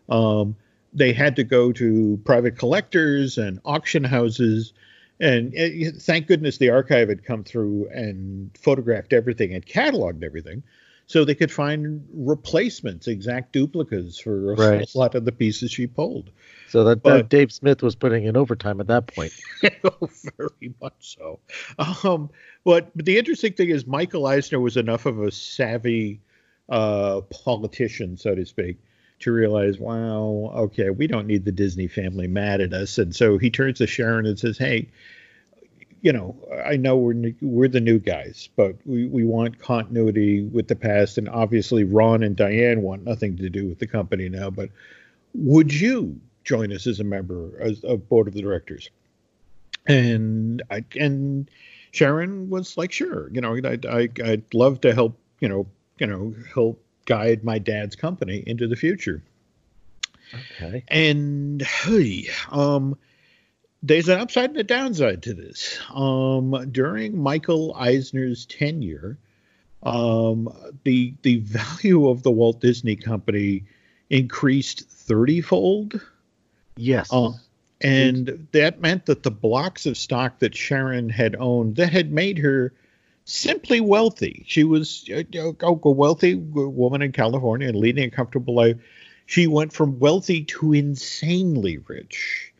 [0.09, 0.55] Um,
[0.93, 4.73] they had to go to private collectors and auction houses
[5.19, 10.63] And uh, thank goodness the archive had come through and photographed everything and cataloged everything
[11.07, 14.95] so they could find replacements, exact duplicates for a Right.
[14.95, 16.31] lot of the pieces she pulled.
[16.67, 19.31] So that, But- that Dave Smith was putting in overtime at that point.
[19.83, 21.39] oh, very much so.
[21.77, 22.29] Um,
[22.63, 26.19] but, but the interesting thing is, Michael Eisner was enough of a savvy
[26.69, 28.77] uh, politician, so to speak,
[29.19, 32.97] to realize, wow, okay, we don't need the Disney family mad at us.
[32.97, 34.89] And so he turns to Sharon and says, hey,
[36.01, 40.67] you know, I know we're we're the new guys, but we, we want continuity with
[40.67, 44.51] the past, and obviously Ron and Diane want nothing to do with the company now.
[44.51, 44.69] But
[45.33, 48.91] would you join us as a member as a board of the directors?
[49.87, 51.49] And I and
[51.89, 55.65] Sharon was like, sure, you know, I'd, I, I'd love to help, you know,
[55.97, 59.21] you know, help guide my dad's company into the future.
[60.33, 60.83] Okay.
[60.87, 62.97] And hey, um,
[63.83, 65.79] there's an upside and a downside to this.
[65.93, 69.17] Um, during Michael Eisner's tenure,
[69.83, 70.49] um,
[70.83, 73.63] the the value of the Walt Disney Company
[74.09, 76.01] increased thirtyfold.
[76.77, 77.11] Yes.
[77.11, 77.31] Uh,
[77.81, 82.39] and that meant that the blocks of stock that Sharon had owned that had made
[82.39, 82.73] her
[83.25, 84.45] simply wealthy.
[84.47, 88.77] She was uh, a, a wealthy woman in California and leading a comfortable life.
[89.25, 92.53] She went from wealthy to insanely rich.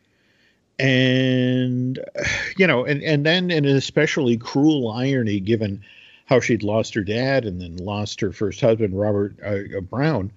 [0.78, 1.98] And
[2.58, 5.82] you know, and and then in an especially cruel irony, given
[6.26, 10.32] how she'd lost her dad and then lost her first husband, Robert uh, Brown,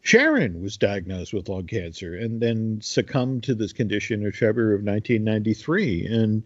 [0.00, 4.82] Sharon was diagnosed with lung cancer and then succumbed to this condition in February of
[4.82, 6.06] 1993.
[6.06, 6.42] And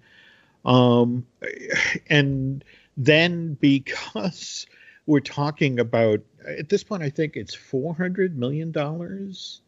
[0.65, 1.27] um,
[2.11, 2.65] and
[2.97, 4.67] then because
[5.07, 9.61] we're talking about at this point, I think it's 400 million dollars.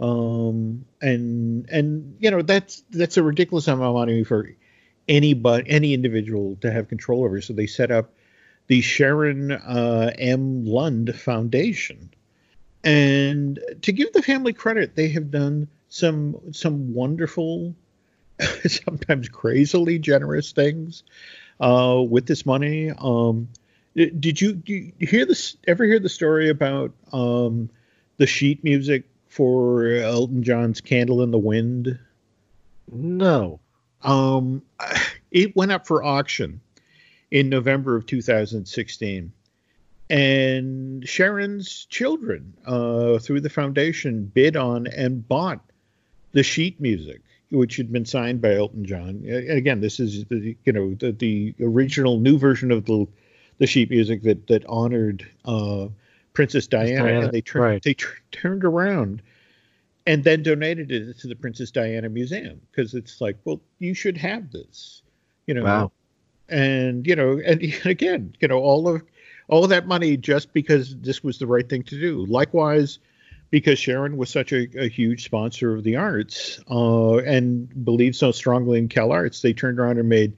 [0.00, 4.50] Um, and and you know that's that's a ridiculous amount of money for
[5.06, 7.40] anybody any individual to have control over.
[7.40, 8.12] So they set up
[8.66, 10.64] the Sharon uh, M.
[10.64, 12.10] Lund Foundation
[12.84, 17.74] and to give the family credit, they have done some some wonderful,
[18.66, 21.04] sometimes crazily generous things
[21.60, 22.90] uh, with this money.
[22.96, 23.48] Um,
[23.94, 25.56] did you, did you hear this?
[25.66, 27.68] Ever hear the story about um,
[28.16, 31.98] the sheet music for Elton John's "Candle in the Wind"?
[32.90, 33.60] no.
[34.02, 34.62] Um,
[35.30, 36.60] it went up for auction
[37.30, 39.32] in November of 2016
[40.12, 45.60] and Sharon's children uh, through the foundation bid on and bought
[46.32, 47.22] the sheet music,
[47.52, 49.22] which had been signed by Elton John.
[49.26, 53.06] And again, this is the you know the, the original new version of the
[53.58, 55.88] the sheet music that that honored uh,
[56.32, 57.82] Princess Diana, Diana, and they turned right.
[57.82, 59.22] they tur- turned around
[60.06, 64.16] and then donated it to the Princess Diana Museum because it's like, well, you should
[64.16, 65.02] have this,
[65.46, 65.64] you know.
[65.64, 65.92] Wow.
[66.48, 69.02] And you know, and again, you know, all of
[69.48, 72.24] all of that money just because this was the right thing to do.
[72.26, 72.98] Likewise,
[73.52, 78.32] because Sharon was such a, a huge sponsor of the arts uh, and believed so
[78.32, 80.32] strongly in Cal Arts, they turned around and made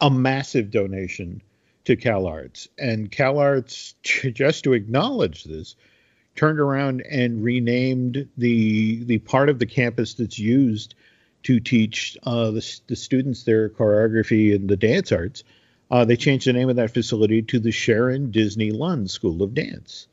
[0.00, 1.40] a massive donation
[1.84, 2.66] to Cal Arts.
[2.76, 5.76] And Cal Arts, just to acknowledge this,
[6.34, 10.96] turned around and renamed the the part of the campus that's used
[11.44, 15.44] to teach uh, the, the students their choreography and the dance arts.
[15.92, 19.54] Uh, they changed the name of that facility to the Sharon Disney Lund School of
[19.54, 20.08] Dance.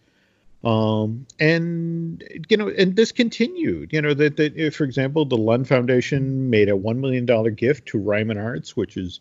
[0.66, 3.93] Um, and you know, and this continued.
[3.93, 7.89] You know that, that for example, the Lund Foundation made a one million dollar gift
[7.89, 9.20] to Ryman Arts, which is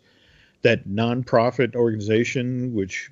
[0.63, 3.11] that nonprofit organization which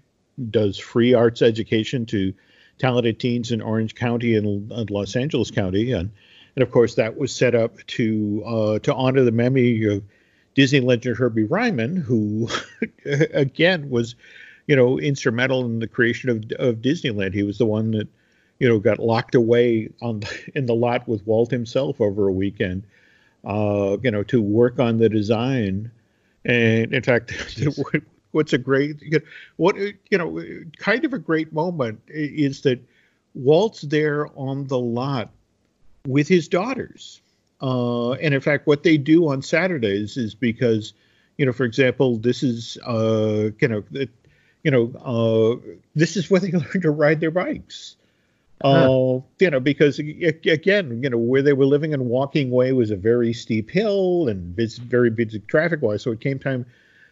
[0.50, 2.34] does free arts education to
[2.80, 6.12] talented teens in Orange County and, and Los Angeles County, and
[6.56, 10.04] and of course that was set up to uh, to honor the memory of
[10.56, 12.50] Disney legend Herbie Ryman, who
[13.06, 14.16] again was,
[14.68, 17.34] you know, instrumental in the creation of of Disneyland.
[17.34, 18.08] He was the one that,
[18.60, 22.32] you know, got locked away on the, in the lot with Walt himself over a
[22.32, 22.84] weekend,
[23.46, 25.92] uh, you know, to work on the design.
[26.46, 27.34] And in fact,
[28.32, 29.26] what's a great, you know,
[29.58, 30.44] what you know,
[30.78, 32.80] kind of a great moment is that
[33.36, 35.30] Walt's there on the lot
[36.06, 37.22] with his daughters.
[37.62, 40.94] Uh, and in fact, what they do on Saturdays is because,
[41.38, 43.84] you know, for example, this is, uh, you know,
[44.64, 47.96] you know, uh, this is where they learn to ride their bikes.
[48.64, 52.92] Uh, you know, because again, you know, where they were living and Woking Way was
[52.92, 56.02] a very steep hill and vis- very busy traffic wise.
[56.02, 56.66] So it came time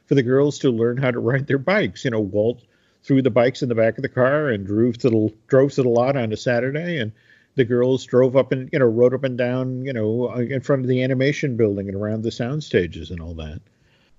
[0.06, 2.06] for the girls to learn how to ride their bikes.
[2.06, 2.64] You know, Walt
[3.04, 5.84] threw the bikes in the back of the car and drove to the drove to
[5.84, 7.12] the lot on a Saturday, and
[7.56, 10.62] the girls drove up and you know rode up and down you know uh, in
[10.62, 13.60] front of the animation building and around the sound stages and all that.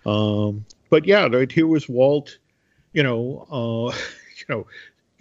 [0.05, 2.39] Um, but yeah, right, here was Walt,
[2.93, 3.97] you know, uh,
[4.37, 4.67] you know,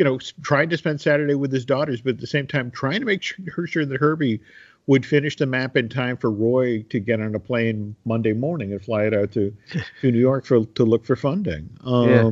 [0.02, 3.02] you know, trying to spend Saturday with his daughters, but at the same time trying
[3.02, 4.41] to make sure, sure that Herbie
[4.88, 8.72] would finish the map in time for Roy to get on a plane Monday morning
[8.72, 9.56] and fly it out to,
[10.02, 11.70] to New York for to look for funding.
[11.86, 12.32] Um, Yeah.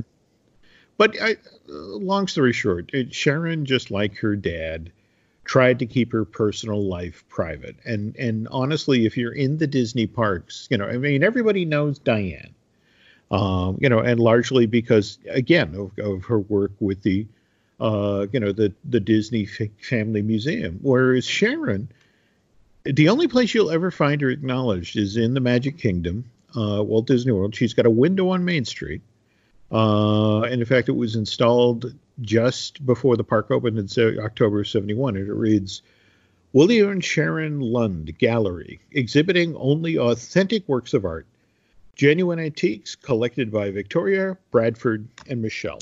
[0.97, 1.36] But I,
[1.67, 4.91] long story short, it, Sharon, just like her dad,
[5.43, 7.76] tried to keep her personal life private.
[7.86, 11.99] And and honestly, if you're in the Disney parks, you know, I mean, everybody knows
[11.99, 12.55] Diane,
[13.30, 17.28] um, you know, and largely because again of, of her work with the,
[17.80, 20.80] uh, you know, the the Disney Family Museum.
[20.82, 21.89] Whereas Sharon,
[22.84, 26.25] the only place you'll ever find her acknowledged is in the Magic Kingdom,
[26.55, 27.55] uh, Walt Disney World.
[27.55, 29.01] She's got a window on Main Street.
[29.71, 34.67] Uh, and in fact, it was installed just before the park opened in October of
[34.67, 35.15] 71.
[35.15, 35.84] And it reads
[36.53, 41.27] William and Sharon Lund Gallery, exhibiting only authentic works of art,
[41.95, 45.80] genuine antiques collected by Victoria, Bradford, and Michelle.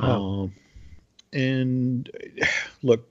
[0.00, 0.22] Wow.
[0.22, 0.52] Um,
[1.32, 2.10] and
[2.82, 3.08] look,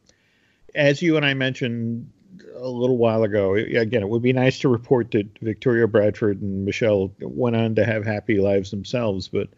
[0.76, 2.12] as you and I mentioned
[2.56, 6.66] a little while ago, again, it would be nice to report that Victoria Bradford and
[6.66, 9.28] Michelle went on to have happy lives themselves.
[9.28, 9.50] But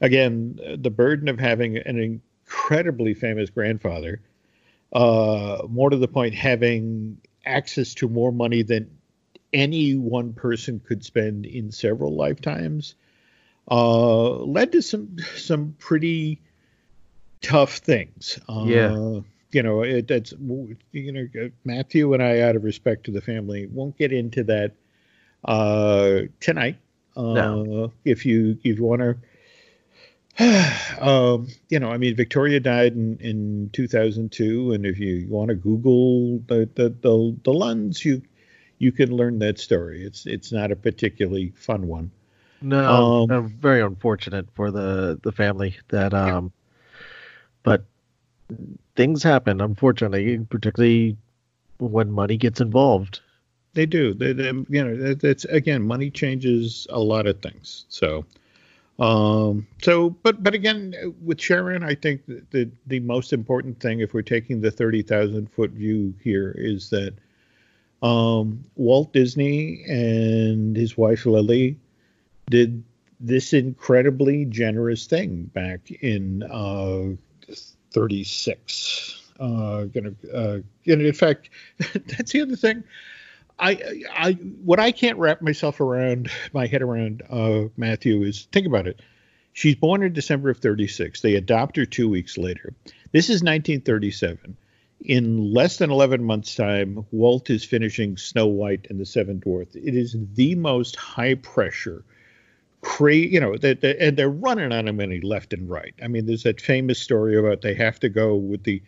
[0.00, 4.20] again, the burden of having an incredibly famous grandfather,
[4.92, 8.90] uh, more to the point, having access to more money than
[9.52, 12.94] any one person could spend in several lifetimes,
[13.70, 16.40] uh, led to some some pretty
[17.46, 18.38] tough things.
[18.48, 19.20] Uh, Yeah.
[19.52, 20.32] You know, it, that's
[20.92, 24.72] you know Matthew and I, out of respect to the family, won't get into that
[25.44, 26.76] uh, tonight.
[27.16, 27.92] Uh, No.
[28.04, 29.16] If you if you want to.
[31.00, 35.54] um, you know, I mean, Victoria died in, in 2002, and if you want to
[35.54, 38.20] Google the the the, the Lunds, you
[38.78, 40.04] you can learn that story.
[40.04, 42.10] It's it's not a particularly fun one.
[42.60, 46.52] No, Um, uh, very unfortunate for the the family that um,
[47.66, 47.82] but
[48.94, 51.16] things happen unfortunately, particularly
[51.78, 53.20] when money gets involved.
[53.74, 54.14] They do.
[54.14, 57.84] They, they, you know, that's again, money changes a lot of things.
[57.90, 58.24] So,
[58.98, 64.14] um, so, but but again, with Sharon, I think the the most important thing, if
[64.14, 67.14] we're taking the thirty thousand foot view here, is that
[68.00, 71.78] um, Walt Disney and his wife Lily
[72.48, 72.82] did
[73.20, 77.16] this incredibly generous thing back in uh,
[77.92, 79.22] 36.
[79.38, 82.84] Uh, gonna, uh, and in fact, that's the other thing.
[83.58, 88.66] I, I, what I can't wrap myself around, my head around, uh, Matthew, is think
[88.66, 89.00] about it.
[89.54, 91.22] She's born in December of 36.
[91.22, 92.74] They adopt her two weeks later.
[93.12, 94.56] This is 1937.
[95.00, 99.74] In less than 11 months' time, Walt is finishing Snow White and the Seven Dwarfs.
[99.74, 102.04] It is the most high pressure,
[102.86, 105.94] crazy, you know, that that- and they're running on him any left and right.
[106.02, 108.82] I mean, there's that famous story about they have to go with the,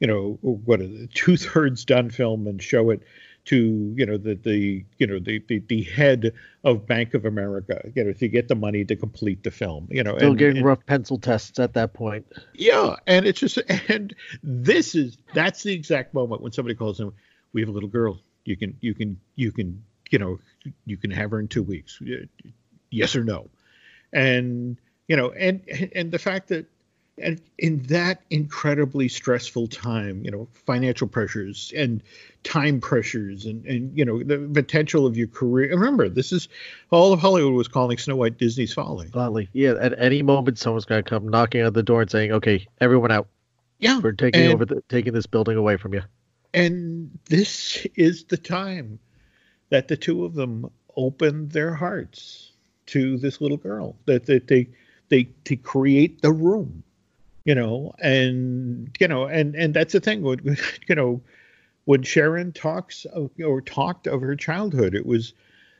[0.00, 0.80] you know, what
[1.14, 3.02] two thirds done film and show it
[3.46, 6.30] to you know the the you know the, the the head
[6.62, 10.02] of Bank of America you know to get the money to complete the film you
[10.04, 12.26] know Still and- getting and- rough pencil tests at that point.
[12.52, 13.56] yeah and it's just
[13.88, 17.14] and this is that's the exact moment when somebody calls him
[17.54, 20.38] we have a little girl you can you can you can you know
[20.84, 21.98] you can have her in two weeks
[22.90, 23.48] yes or no
[24.12, 24.76] and
[25.08, 25.60] you know and
[25.94, 26.66] and the fact that
[27.22, 32.02] and in that incredibly stressful time you know financial pressures and
[32.44, 36.48] time pressures and and you know the potential of your career remember this is
[36.90, 39.48] all of hollywood was calling snow white disney's folly Gladly.
[39.52, 43.10] Yeah, at any moment someone's gonna come knocking on the door and saying, Okay, everyone
[43.10, 43.28] out.
[43.78, 46.02] yeah We're taking and- over the taking this building away from you.
[46.52, 48.98] And this is the time
[49.68, 52.52] that the two of them opened their hearts
[52.90, 53.96] to this little girl.
[54.06, 54.68] That, that they
[55.08, 56.82] they to create the room,
[57.44, 60.22] you know, and you know, and and that's the thing.
[60.22, 60.56] When,
[60.88, 61.20] you know,
[61.84, 65.32] when Sharon talks of, or talked of her childhood, it was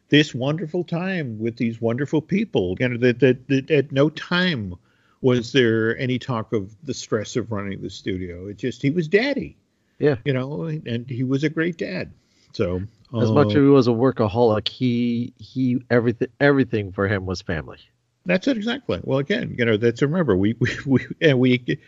[0.09, 2.77] this wonderful time with these wonderful people.
[2.81, 4.75] You know, that that, that at no time
[5.21, 8.47] was there any talk of the stress of running the studio.
[8.49, 9.57] It just he was daddy
[9.99, 10.17] Yeah.
[10.25, 12.11] you know, and he was a great dad.
[12.55, 12.83] So
[13.19, 13.51] As much oh.
[13.51, 17.79] as he was a workaholic, he he everything everything for him was family.
[18.25, 19.01] that's it exactly.
[19.03, 21.79] Well, again, you know, that's remember we we, we and we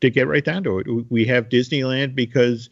[0.00, 2.68] to get right down to it, we have Disneyland because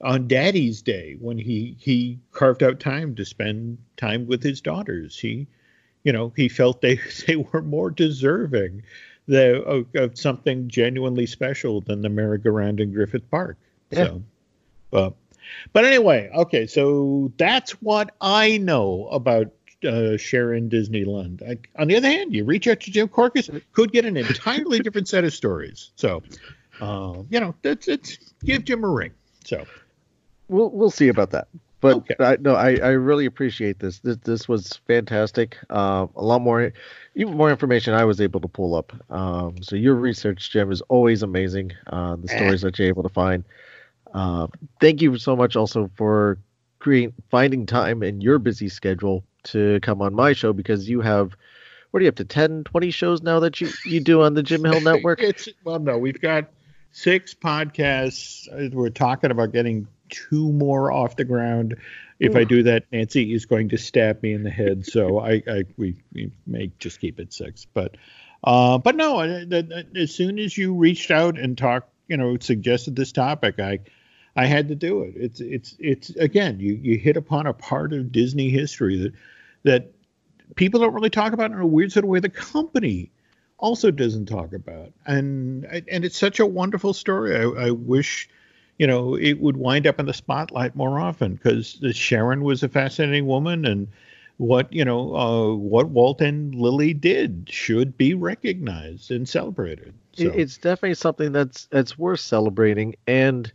[0.00, 5.18] on Daddy's Day when he he carved out time to spend time with his daughters,
[5.18, 5.46] he
[6.02, 8.82] you know he felt they they were more deserving
[9.26, 13.58] the of, of something genuinely special than the merry-go-round in Griffith Park.
[13.90, 14.06] Yeah.
[14.06, 14.22] So,
[14.90, 15.14] but
[15.72, 19.52] but anyway, okay, so that's what I know about
[19.84, 21.42] uh, Sharon Disney Lund.
[21.46, 24.78] I, on the other hand, you reach out to Jim Korkis, could get an entirely
[24.82, 25.90] different set of stories.
[25.96, 26.22] So,
[26.80, 29.12] uh, you know, that's it's give Jim a ring.
[29.44, 29.66] So,
[30.48, 31.48] we'll we'll see about that.
[31.80, 32.14] But Okay.
[32.20, 34.00] I, no, I, I really appreciate this.
[34.00, 35.56] This this was fantastic.
[35.70, 36.72] Uh, a lot more,
[37.14, 38.92] even more information I was able to pull up.
[39.10, 41.72] Um, so your research, Jim, is always amazing.
[41.86, 43.44] Uh, the stories that you're able to find.
[44.14, 44.46] Uh,
[44.80, 46.38] thank you so much also for
[46.78, 51.36] creating finding time in your busy schedule to come on my show because you have
[51.90, 54.42] what are you up to 10 20 shows now that you you do on the
[54.42, 56.50] jim hill network it's well, no, we've got
[56.92, 58.48] six podcasts.
[58.52, 61.76] Uh, We're talking about getting two more off the ground.
[62.18, 64.84] If I do that, Nancy is going to stab me in the head.
[64.84, 67.66] So I, I we, we may just keep it six.
[67.72, 67.96] But
[68.44, 72.96] uh, but no, I- as soon as you reached out and talked, you know, suggested
[72.96, 73.78] this topic, I
[74.36, 75.14] I had to do it.
[75.16, 79.14] It's it's it's again, you you hit upon a part of Disney history that
[79.64, 79.92] that
[80.56, 82.20] people don't really talk about in a weird sort of way.
[82.20, 83.10] The company
[83.58, 87.36] also doesn't talk about, and and it's such a wonderful story.
[87.36, 88.28] I, I wish,
[88.78, 92.68] you know, it would wind up in the spotlight more often because Sharon was a
[92.68, 93.88] fascinating woman, and
[94.36, 99.92] what you know, uh, what Walt and Lily did should be recognized and celebrated.
[100.12, 103.52] So, It's definitely something that's that's worth celebrating, and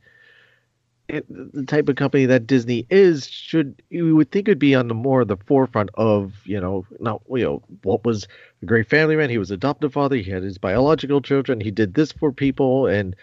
[1.07, 4.87] it, the type of company that Disney is should you would think would be on
[4.87, 8.27] the more the forefront of you know not you know what was
[8.63, 9.29] a great family man.
[9.29, 10.15] He was adoptive father.
[10.15, 11.61] He had his biological children.
[11.61, 13.15] He did this for people, and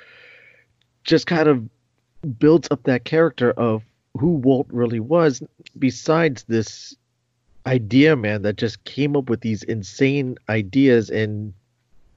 [1.04, 1.68] just kind of
[2.38, 3.82] builds up that character of
[4.16, 5.42] who Walt really was.
[5.78, 6.96] Besides this
[7.66, 11.54] idea man that just came up with these insane ideas and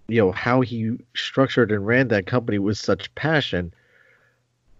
[0.07, 3.73] you know how he structured and ran that company with such passion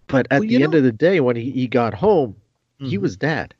[0.08, 2.36] but at Well, the you end of the day when he, he got home
[2.78, 3.02] he Mhm.
[3.02, 3.54] was dad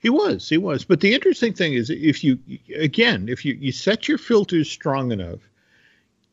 [0.00, 0.84] He was, he was.
[0.84, 2.38] But the interesting thing is, if you
[2.76, 5.40] again, if you you set your filters strong enough,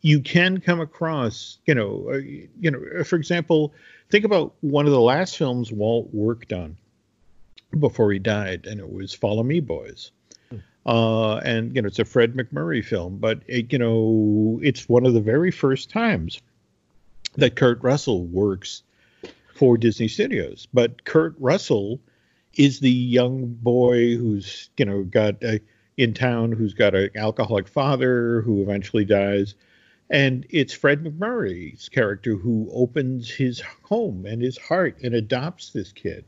[0.01, 3.73] you can come across, you know, uh, you know, for example,
[4.09, 6.77] think about one of the last films Walt worked on
[7.79, 10.11] before he died, and it was Follow Me, Boys.
[10.85, 15.07] Uh, and you know, it's a Fred MacMurray film, but it, you know, it's one
[15.07, 16.39] of the very first times
[17.37, 18.83] that Kurt Russell works
[19.55, 20.67] for Disney Studios.
[20.73, 21.99] But Kurt Russell
[22.53, 25.59] is the young boy who's you know got a,
[25.97, 29.55] in town who's got an alcoholic father who eventually dies.
[30.09, 35.91] And it's fred macmurray's character who opens his home and his heart and adopts this
[35.91, 36.25] kid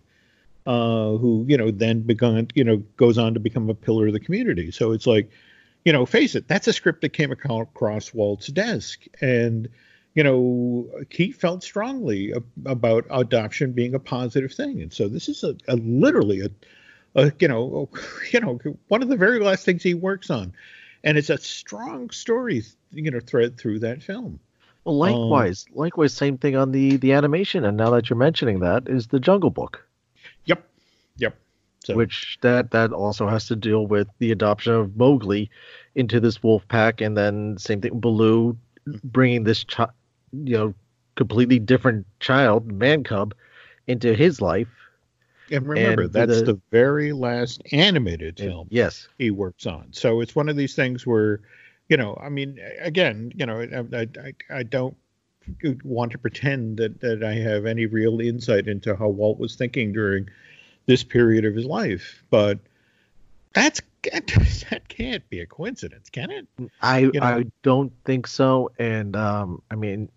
[0.65, 4.13] uh, who you know then begun you know goes on to become a pillar of
[4.13, 4.71] the community.
[4.71, 5.29] So it's like
[5.85, 9.01] you know face it that's a script that came across walt's desk.
[9.21, 9.69] And
[10.17, 12.33] you know, he felt strongly
[12.65, 16.49] about adoption being a positive thing, and so this is a, a literally a,
[17.13, 17.87] a you know,
[18.31, 20.53] you know, one of the very last things he works on,
[21.03, 24.39] and it's a strong story, you know, thread through that film.
[24.85, 27.63] well likewise um, likewise same thing on the the animation.
[27.63, 29.87] And now that you're mentioning that is the jungle book.
[30.45, 30.67] Yep,
[31.17, 31.35] yep.
[31.85, 35.51] So which that that also has to deal with the adoption of Mowgli
[35.93, 38.57] into this wolf pack, and then same thing Baloo
[39.03, 39.91] bringing this child,
[40.31, 40.73] you know,
[41.15, 43.33] completely different child, man cub,
[43.87, 44.67] into his life.
[45.49, 48.67] and remember, and that's the- the, very last animated film.
[48.69, 49.87] Yes, he works on.
[49.93, 51.39] So it's one of these things where,
[51.87, 54.07] you know, I mean, again, you know, I, I,
[54.51, 54.97] I- I don't
[55.85, 59.93] want to pretend that, that I have any real insight into how Walt was thinking
[59.93, 60.29] during
[60.85, 62.59] this period of his life, but
[63.53, 63.81] that's
[64.69, 66.47] that can't be a coincidence, can it?
[66.81, 68.71] I know- I don't think so.
[68.79, 70.09] And um, I mean,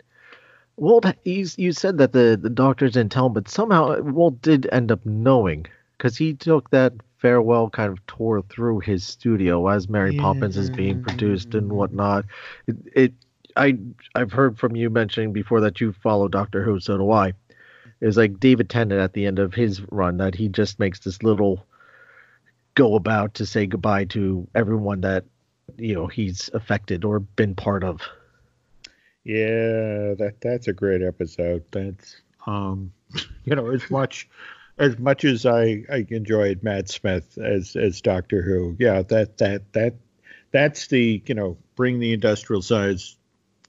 [0.77, 4.69] Walt, he's, you said that the the doctors didn't tell him, but somehow Walt did
[4.73, 5.67] end up knowing
[5.99, 10.71] because he took that farewell kind of tour through his studio as Mary Poppins is
[10.71, 12.25] being produced and whatnot.
[12.67, 13.13] It, it
[13.57, 13.77] I
[14.15, 17.35] I've heard from you mentioning before that you follow Doctor Who, so do I.
[18.01, 21.23] It's like David Tennant at the end of his run that he just makes this
[21.23, 21.67] little
[22.75, 25.25] go about to say goodbye to everyone that
[25.77, 28.01] you know he's affected or been part of.
[29.25, 31.65] Yeah, that that's a great episode.
[31.71, 32.17] That's
[32.47, 32.93] um,
[33.45, 34.29] you know, as much
[34.79, 39.73] as much as I I enjoyed Matt Smith as as Doctor Who, yeah, that that
[39.73, 39.95] that
[40.53, 43.17] that's the you know bring the industrial size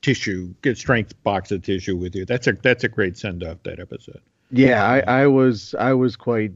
[0.01, 2.25] tissue, get strength box of tissue with you.
[2.25, 4.21] That's a that's a great send off that episode.
[4.51, 6.51] Yeah, I, I was I was quite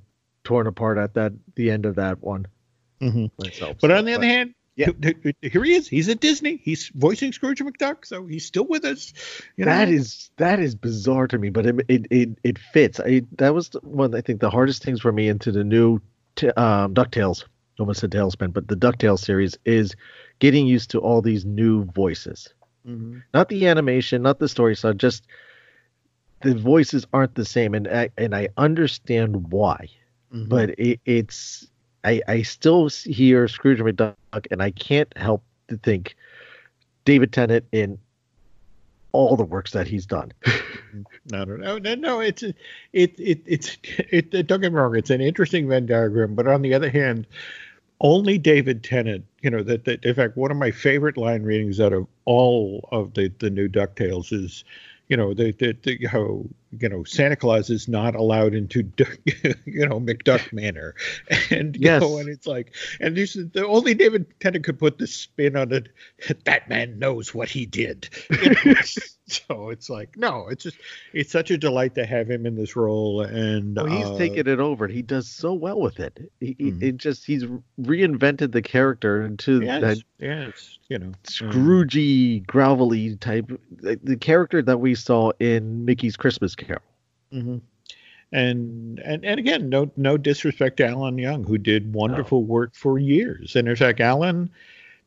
[0.46, 2.46] torn apart at that the end of that one
[3.02, 3.30] Mhm.
[3.38, 3.78] myself.
[3.82, 4.88] But so, on the other hand, yeah.
[5.42, 5.88] here he is.
[5.90, 6.62] He's at Disney.
[6.64, 9.14] He's voicing Scrooge McDuck, so he's still with us.
[9.58, 9.72] You know?
[9.72, 13.00] that is that is bizarre to me, but it it it, it fits.
[13.02, 16.00] I, that was one I think the hardest things for me into the new
[16.36, 17.44] t- um, Ducktales
[17.78, 19.94] almost a tailspin, but the DuckTales series is
[20.40, 22.48] getting used to all these new voices.
[22.88, 23.18] Mm-hmm.
[23.34, 25.26] Not the animation, not the story side, just
[26.42, 29.90] the voices aren't the same, and I, and I understand why,
[30.36, 30.50] mm-hmm.
[30.50, 31.68] but it, it's
[32.04, 34.16] I I still hear Scrooge McDuck,
[34.52, 36.16] and I can't help to think
[37.06, 37.98] David Tennant in
[39.12, 40.34] all the works that he's done.
[41.32, 42.20] no, no, no, no, no.
[42.20, 42.56] It's it,
[42.94, 43.78] it, it's
[44.12, 44.48] it, it.
[44.48, 44.96] Don't get me wrong.
[44.96, 47.26] It's an interesting Venn diagram, but on the other hand,
[48.02, 49.26] only David Tennant.
[49.42, 50.04] You know that, that.
[50.04, 53.70] In fact, one of my favorite line readings out of all of the the new
[53.70, 54.66] Ducktales is
[55.08, 56.44] you know, the, the, the, how
[56.80, 58.80] you know Santa Claus is not allowed into
[59.66, 60.96] you know McDuck Manor,
[61.50, 62.02] and you yes.
[62.02, 65.56] know, and it's like, and this is the only David Tennant could put the spin
[65.56, 65.90] on it.
[66.46, 68.10] That man knows what he did.
[68.46, 68.82] You know,
[69.28, 70.78] so it's like, no, it's just
[71.12, 74.60] it's such a delight to have him in this role, and he's uh, taken it
[74.60, 74.88] over.
[74.88, 76.32] He does so well with it.
[76.40, 76.84] He, mm-hmm.
[76.84, 77.44] it just he's
[77.82, 79.98] reinvented the character into yes, that.
[80.20, 83.52] Yes, you know, Scroogey, grovelly type.
[83.72, 86.84] The, the character that we saw in Mickey's Christmas Carol.
[87.34, 87.58] Mm-hmm.
[88.32, 92.42] And and and again, no no disrespect to Alan Young, who did wonderful oh.
[92.42, 93.56] work for years.
[93.56, 94.52] And in fact, Alan,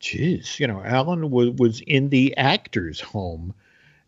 [0.01, 3.55] geez, you know, Alan was was in the actors' home,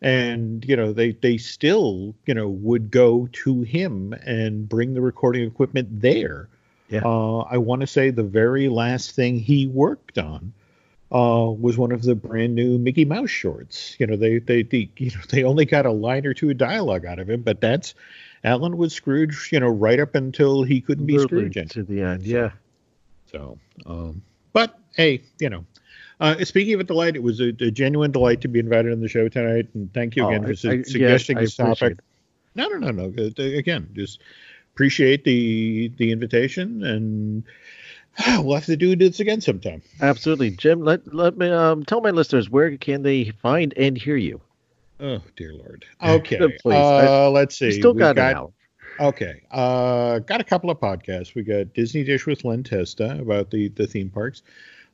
[0.03, 5.01] and you know they they still you know would go to him and bring the
[5.01, 6.49] recording equipment there.
[6.89, 7.03] Yeah.
[7.05, 10.53] Uh, I want to say the very last thing he worked on
[11.13, 13.97] uh, was one of the brand new Mickey Mouse shorts.
[13.99, 16.59] You know, they, they, they, you know, they only got a line or two of
[16.59, 17.95] dialogue out of him, but that's
[18.45, 22.23] Alan was Scrooge, you know, right up until he couldn't be Scrooge to the end.
[22.23, 22.51] Yeah.
[23.31, 24.23] So, um,
[24.53, 25.65] but hey, you know,
[26.21, 29.01] uh, speaking of a delight, it was a, a, genuine delight to be invited on
[29.01, 31.99] the show tonight, and thank you again oh, for su- I, suggesting yes, this topic.
[32.55, 33.13] No, no, no, no.
[33.17, 34.21] Uh, again, just
[34.75, 37.45] appreciate the the invitation and
[38.45, 39.83] we'll have to do this again sometime.
[40.01, 40.83] Absolutely, Jim.
[40.83, 44.41] Let let me um, tell my listeners where can they find and hear you.
[44.99, 45.85] Oh dear lord.
[46.03, 46.39] Okay.
[46.65, 47.73] uh, let's see.
[47.73, 48.53] still got, got
[48.99, 49.41] Okay.
[49.51, 51.35] Uh, got a couple of podcasts.
[51.35, 54.43] We got Disney Dish with Len Testa about the the theme parks.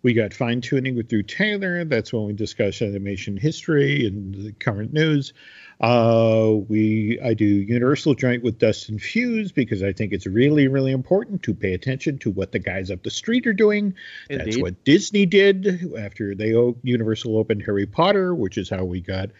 [0.03, 1.84] We got fine tuning with Drew Taylor.
[1.84, 5.32] That's when we discuss animation history and the current news.
[5.80, 10.92] Uh, we I do Universal Joint with Dustin Fuse because I think it's really really
[10.92, 13.94] important to pay attention to what the guys up the street are doing.
[14.30, 14.47] Indeed.
[14.47, 19.30] That's what Disney did after they Universal opened Harry Potter, which is how we got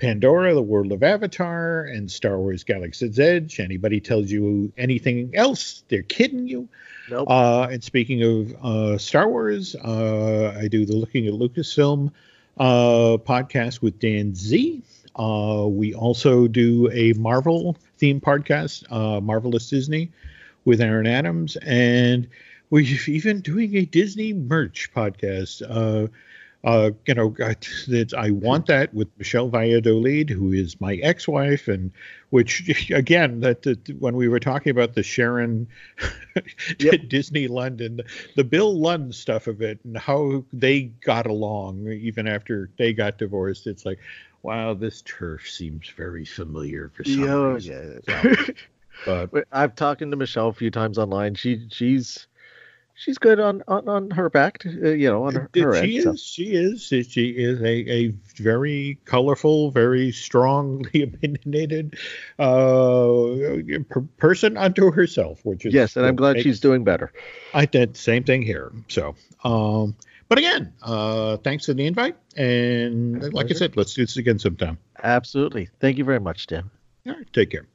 [0.00, 3.60] Pandora, the world of Avatar, and Star Wars Galaxy's Edge.
[3.60, 6.68] Anybody tells you anything else, they're kidding you.
[7.10, 7.28] Nope.
[7.28, 12.12] Uh, and speaking of uh, Star Wars, uh, I do the Looking at Lucasfilm
[12.58, 14.82] uh, podcast with Dan Z.
[15.16, 20.10] Uh, we also do a Marvel theme podcast, uh, Marvelous Disney,
[20.64, 22.28] with Aaron Adams, and
[22.70, 25.62] we're even doing a Disney merch podcast.
[26.62, 31.90] Uh, you know, that I want that with Michelle Valladolid, who is my ex-wife, and
[32.28, 35.66] which again, that, that when we were talking about the Sharon
[36.78, 37.08] yep.
[37.08, 38.02] Disney London,
[38.36, 43.16] the Bill Lund stuff of it, and how they got along even after they got
[43.16, 43.98] divorced, it's like,
[44.42, 48.02] wow, this turf seems very familiar for some oh, reason.
[48.06, 48.34] Yeah.
[49.06, 51.34] But I've talked to Michelle a few times online.
[51.34, 52.26] She she's
[53.00, 55.96] she's good on on, on her back, uh, you know, on her, her she end.
[55.96, 56.14] Is, so.
[56.16, 56.82] She is.
[57.10, 61.96] She is a, a very colorful, very strongly opinionated
[62.38, 63.26] uh,
[64.18, 65.40] person unto herself.
[65.44, 67.12] Which is yes, and I'm glad makes, she's doing better.
[67.54, 68.70] I did same thing here.
[68.88, 69.96] So, um,
[70.28, 74.38] but again, uh, thanks for the invite, and like I said, let's do this again
[74.38, 74.78] sometime.
[75.02, 75.68] Absolutely.
[75.80, 76.70] Thank you very much, Tim.
[77.06, 77.66] All right, take care.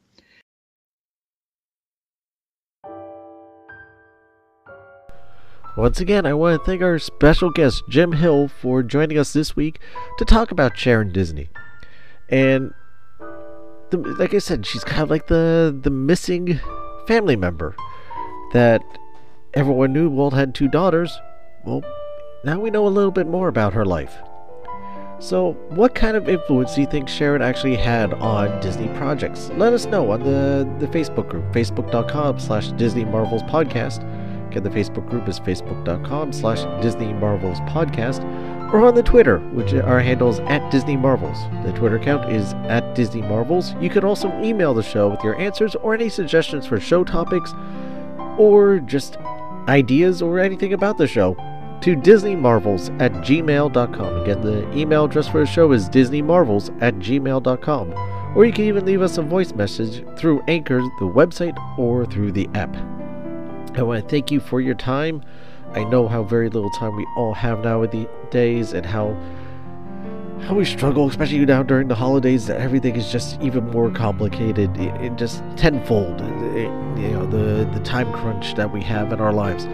[5.77, 9.57] Once again, I want to thank our special guest, Jim Hill, for joining us this
[9.57, 9.79] week
[10.17, 11.49] to talk about Sharon Disney.
[12.29, 12.73] And
[13.89, 16.61] the, like I said, she's kind of like the, the missing
[17.07, 17.75] family member
[18.53, 18.81] that
[19.53, 21.19] everyone knew Walt had two daughters.
[21.65, 21.83] Well,
[22.45, 24.15] now we know a little bit more about her life.
[25.19, 29.49] So, what kind of influence do you think Sharon actually had on Disney projects?
[29.55, 34.03] Let us know on the, the Facebook group, facebook.com slash Disney Marvels Podcast
[34.63, 38.23] the Facebook group is facebook.com slash Disney Marvels Podcast,
[38.73, 41.37] or on the Twitter, which our handle is at Disney Marvels.
[41.65, 43.75] The Twitter account is at Disney Marvels.
[43.79, 47.53] You can also email the show with your answers or any suggestions for show topics,
[48.37, 49.17] or just
[49.67, 51.35] ideas or anything about the show
[51.81, 54.21] to disneymarvels at gmail.com.
[54.23, 57.93] Again, the email address for the show is disneymarvels at gmail.com.
[58.35, 62.33] Or you can even leave us a voice message through Anchor, the website, or through
[62.33, 62.75] the app.
[63.77, 65.21] I want to thank you for your time.
[65.73, 69.17] I know how very little time we all have nowadays and how
[70.43, 74.77] how we struggle, especially now during the holidays, that everything is just even more complicated,
[74.77, 76.21] it, it just tenfold.
[76.21, 76.69] It,
[76.99, 79.67] you know, the the time crunch that we have in our lives.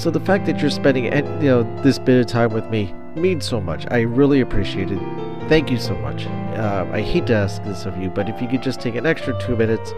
[0.00, 3.46] So the fact that you're spending you know this bit of time with me means
[3.46, 3.86] so much.
[3.90, 5.00] I really appreciate it.
[5.48, 6.26] Thank you so much.
[6.26, 9.06] Uh, I hate to ask this of you, but if you could just take an
[9.06, 9.92] extra two minutes,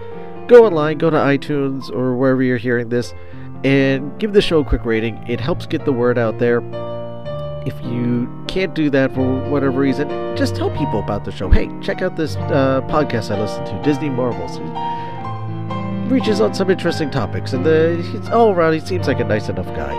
[0.51, 3.15] go online, go to iTunes or wherever you're hearing this,
[3.65, 5.17] and give the show a quick rating.
[5.29, 6.61] It helps get the word out there
[7.67, 11.49] if you can't do that for whatever reason, just tell people about the show.
[11.49, 14.57] Hey, check out this uh, podcast I listen to, Disney Marvels.
[14.57, 18.75] He reaches on some interesting topics, and the, he's all around.
[18.75, 19.95] He seems like a nice enough guy.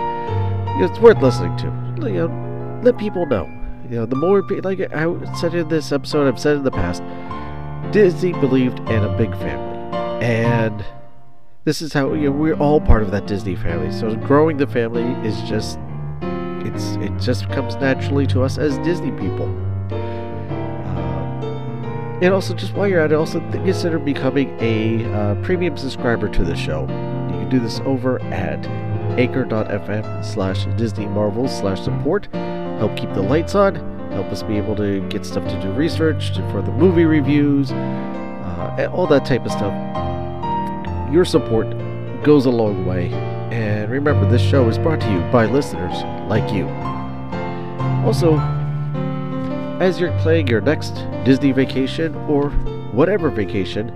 [0.82, 1.66] It's worth listening to.
[2.08, 3.44] You know, let people know.
[3.84, 7.02] You know, the more like I said in this episode, I've said in the past,
[7.92, 9.71] Disney believed in a big family,
[10.22, 10.84] and
[11.64, 13.90] this is how you know, we're all part of that Disney family.
[13.92, 15.80] So growing the family is just
[16.64, 19.46] it's it just comes naturally to us as Disney people.
[20.86, 21.42] Um,
[22.22, 26.44] and also, just while you're at it, also consider becoming a uh, premium subscriber to
[26.44, 26.82] the show.
[26.82, 28.64] You can do this over at
[29.18, 32.28] anchor.fm slash Disney Marvels slash support.
[32.78, 33.74] Help keep the lights on.
[34.12, 37.72] Help us be able to get stuff to do research for the movie reviews,
[38.58, 39.72] uh, all that type of stuff.
[41.12, 41.66] Your support
[42.22, 43.12] goes a long way
[43.52, 46.66] and remember, this show is brought to you by listeners like you.
[48.02, 48.38] Also,
[49.78, 50.94] as you're planning your next
[51.26, 52.48] Disney vacation or
[52.92, 53.92] whatever vacation,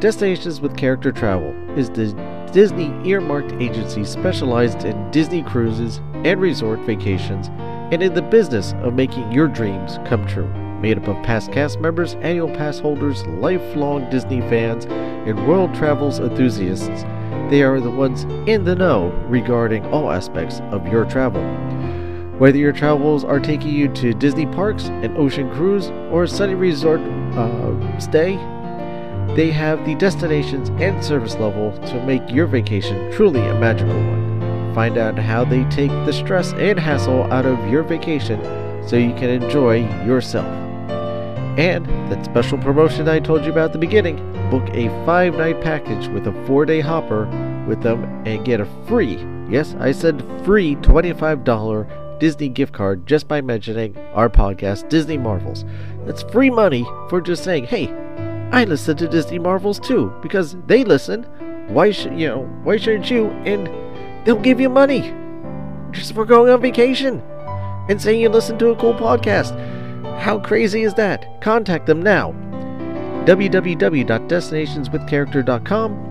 [0.00, 2.12] Destinations with Character Travel is the
[2.52, 7.46] Disney earmarked agency specialized in Disney cruises and resort vacations
[7.92, 10.50] and in the business of making your dreams come true.
[10.80, 16.20] Made up of past cast members, annual pass holders, lifelong Disney fans, and world travels
[16.20, 17.04] enthusiasts
[17.50, 21.42] they are the ones in the know regarding all aspects of your travel.
[22.38, 26.54] Whether your travels are taking you to Disney parks, an ocean cruise, or a sunny
[26.54, 28.36] resort uh, stay,
[29.34, 34.72] they have the destinations and service level to make your vacation truly a magical one.
[34.72, 38.40] Find out how they take the stress and hassle out of your vacation
[38.86, 40.69] so you can enjoy yourself.
[41.58, 44.16] And that special promotion I told you about at the beginning
[44.50, 47.26] book a five night package with a four day hopper
[47.66, 49.16] with them and get a free,
[49.48, 55.64] yes, I said free $25 Disney gift card just by mentioning our podcast, Disney Marvels.
[56.04, 57.88] That's free money for just saying, hey,
[58.52, 61.24] I listen to Disney Marvels too, because they listen.
[61.68, 62.42] Why should you know?
[62.64, 63.28] Why shouldn't you?
[63.44, 63.68] And
[64.26, 65.14] they'll give you money
[65.92, 67.22] just for going on vacation
[67.88, 69.56] and saying you listen to a cool podcast.
[70.20, 71.26] How crazy is that?
[71.40, 72.32] Contact them now
[73.24, 76.06] www.destinationswithcharacter.com.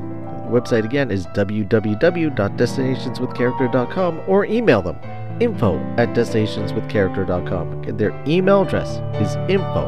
[0.45, 4.97] The website again is www.destinationswithcharacter.com or email them
[5.39, 7.83] info at destinationswithcharacter.com.
[7.83, 9.87] And their email address is info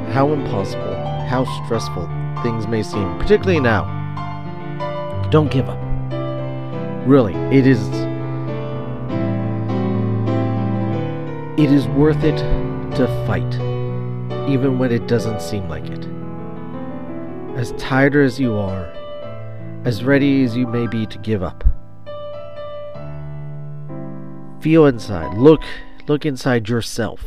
[0.09, 0.95] how impossible,
[1.27, 2.09] how stressful
[2.41, 3.85] things may seem, particularly now,
[5.31, 5.79] don't give up.
[7.07, 7.87] Really, it is
[11.59, 12.37] it is worth it
[12.95, 13.53] to fight
[14.49, 16.05] even when it doesn't seem like it.
[17.57, 18.85] As tired as you are,
[19.85, 21.63] as ready as you may be to give up.
[24.61, 25.37] Feel inside.
[25.37, 25.61] Look
[26.07, 27.23] look inside yourself.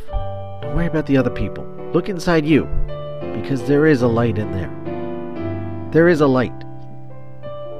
[0.61, 1.65] Don't worry about the other people.
[1.93, 2.65] Look inside you
[3.33, 4.84] because there is a light in there.
[5.95, 6.65] There is a light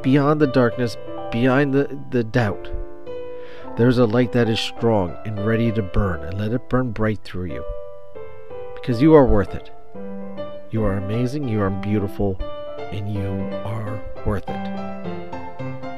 [0.02, 0.96] beyond the darkness,
[1.34, 2.72] beyond the, the doubt.
[3.76, 7.20] There's a light that is strong and ready to burn, and let it burn bright
[7.26, 7.66] through you.
[8.74, 9.70] Because you are worth it.
[10.72, 12.38] You are amazing, you are beautiful,
[12.80, 14.66] and you are worth it.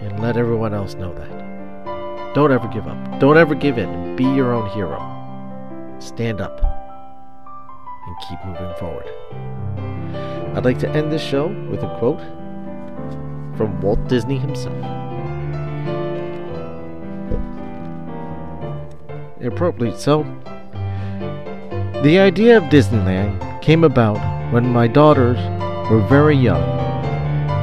[0.02, 2.34] And let everyone else know that.
[2.34, 3.20] Don't ever give up.
[3.20, 4.16] Don't ever give in.
[4.16, 4.98] Be your own hero.
[6.00, 6.64] Stand up
[8.08, 9.87] and keep moving forward.
[10.58, 12.20] I'd like to end this show with a quote
[13.56, 14.74] from Walt Disney himself.
[19.44, 20.24] Appropriately so.
[22.02, 24.18] The idea of Disneyland came about
[24.52, 25.38] when my daughters
[25.92, 26.64] were very young,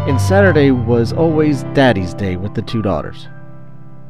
[0.08, 3.26] and Saturday was always Daddy's Day with the two daughters.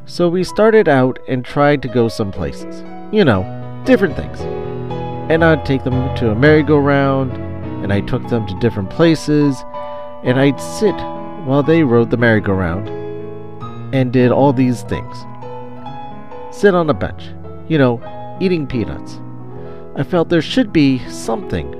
[0.05, 2.83] So we started out and tried to go some places.
[3.11, 4.41] You know, different things.
[5.31, 7.44] And I'd take them to a merry-go-round,
[7.85, 9.63] and I took them to different places,
[10.23, 10.95] and I'd sit
[11.45, 12.89] while they rode the merry-go-round
[13.93, 15.15] and did all these things.
[16.49, 17.25] Sit on a bench,
[17.67, 18.01] you know,
[18.41, 19.19] eating peanuts.
[19.95, 21.75] I felt there should be something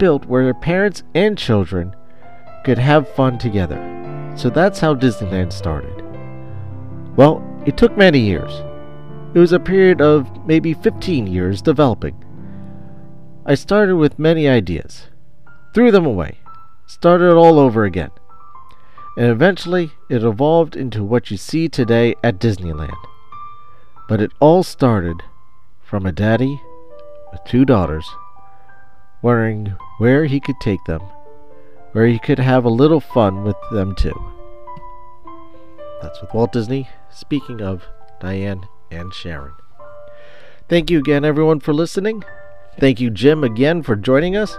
[0.00, 1.94] built where parents and children
[2.64, 3.78] could have fun together.
[4.34, 6.02] So that's how Disneyland started.
[7.14, 8.50] Well, it took many years.
[9.32, 12.20] It was a period of maybe 15 years developing.
[13.46, 15.06] I started with many ideas,
[15.76, 16.38] threw them away,
[16.86, 18.10] started all over again.
[19.18, 22.96] And eventually it evolved into what you see today at Disneyland.
[24.08, 25.22] But it all started
[25.82, 26.62] from a daddy
[27.30, 28.08] with two daughters,
[29.20, 31.02] wondering where he could take them,
[31.92, 34.18] where he could have a little fun with them too.
[36.00, 37.84] That's with Walt Disney, speaking of
[38.18, 39.52] Diane and Sharon.
[40.70, 42.24] Thank you again, everyone, for listening.
[42.80, 44.58] Thank you, Jim, again for joining us,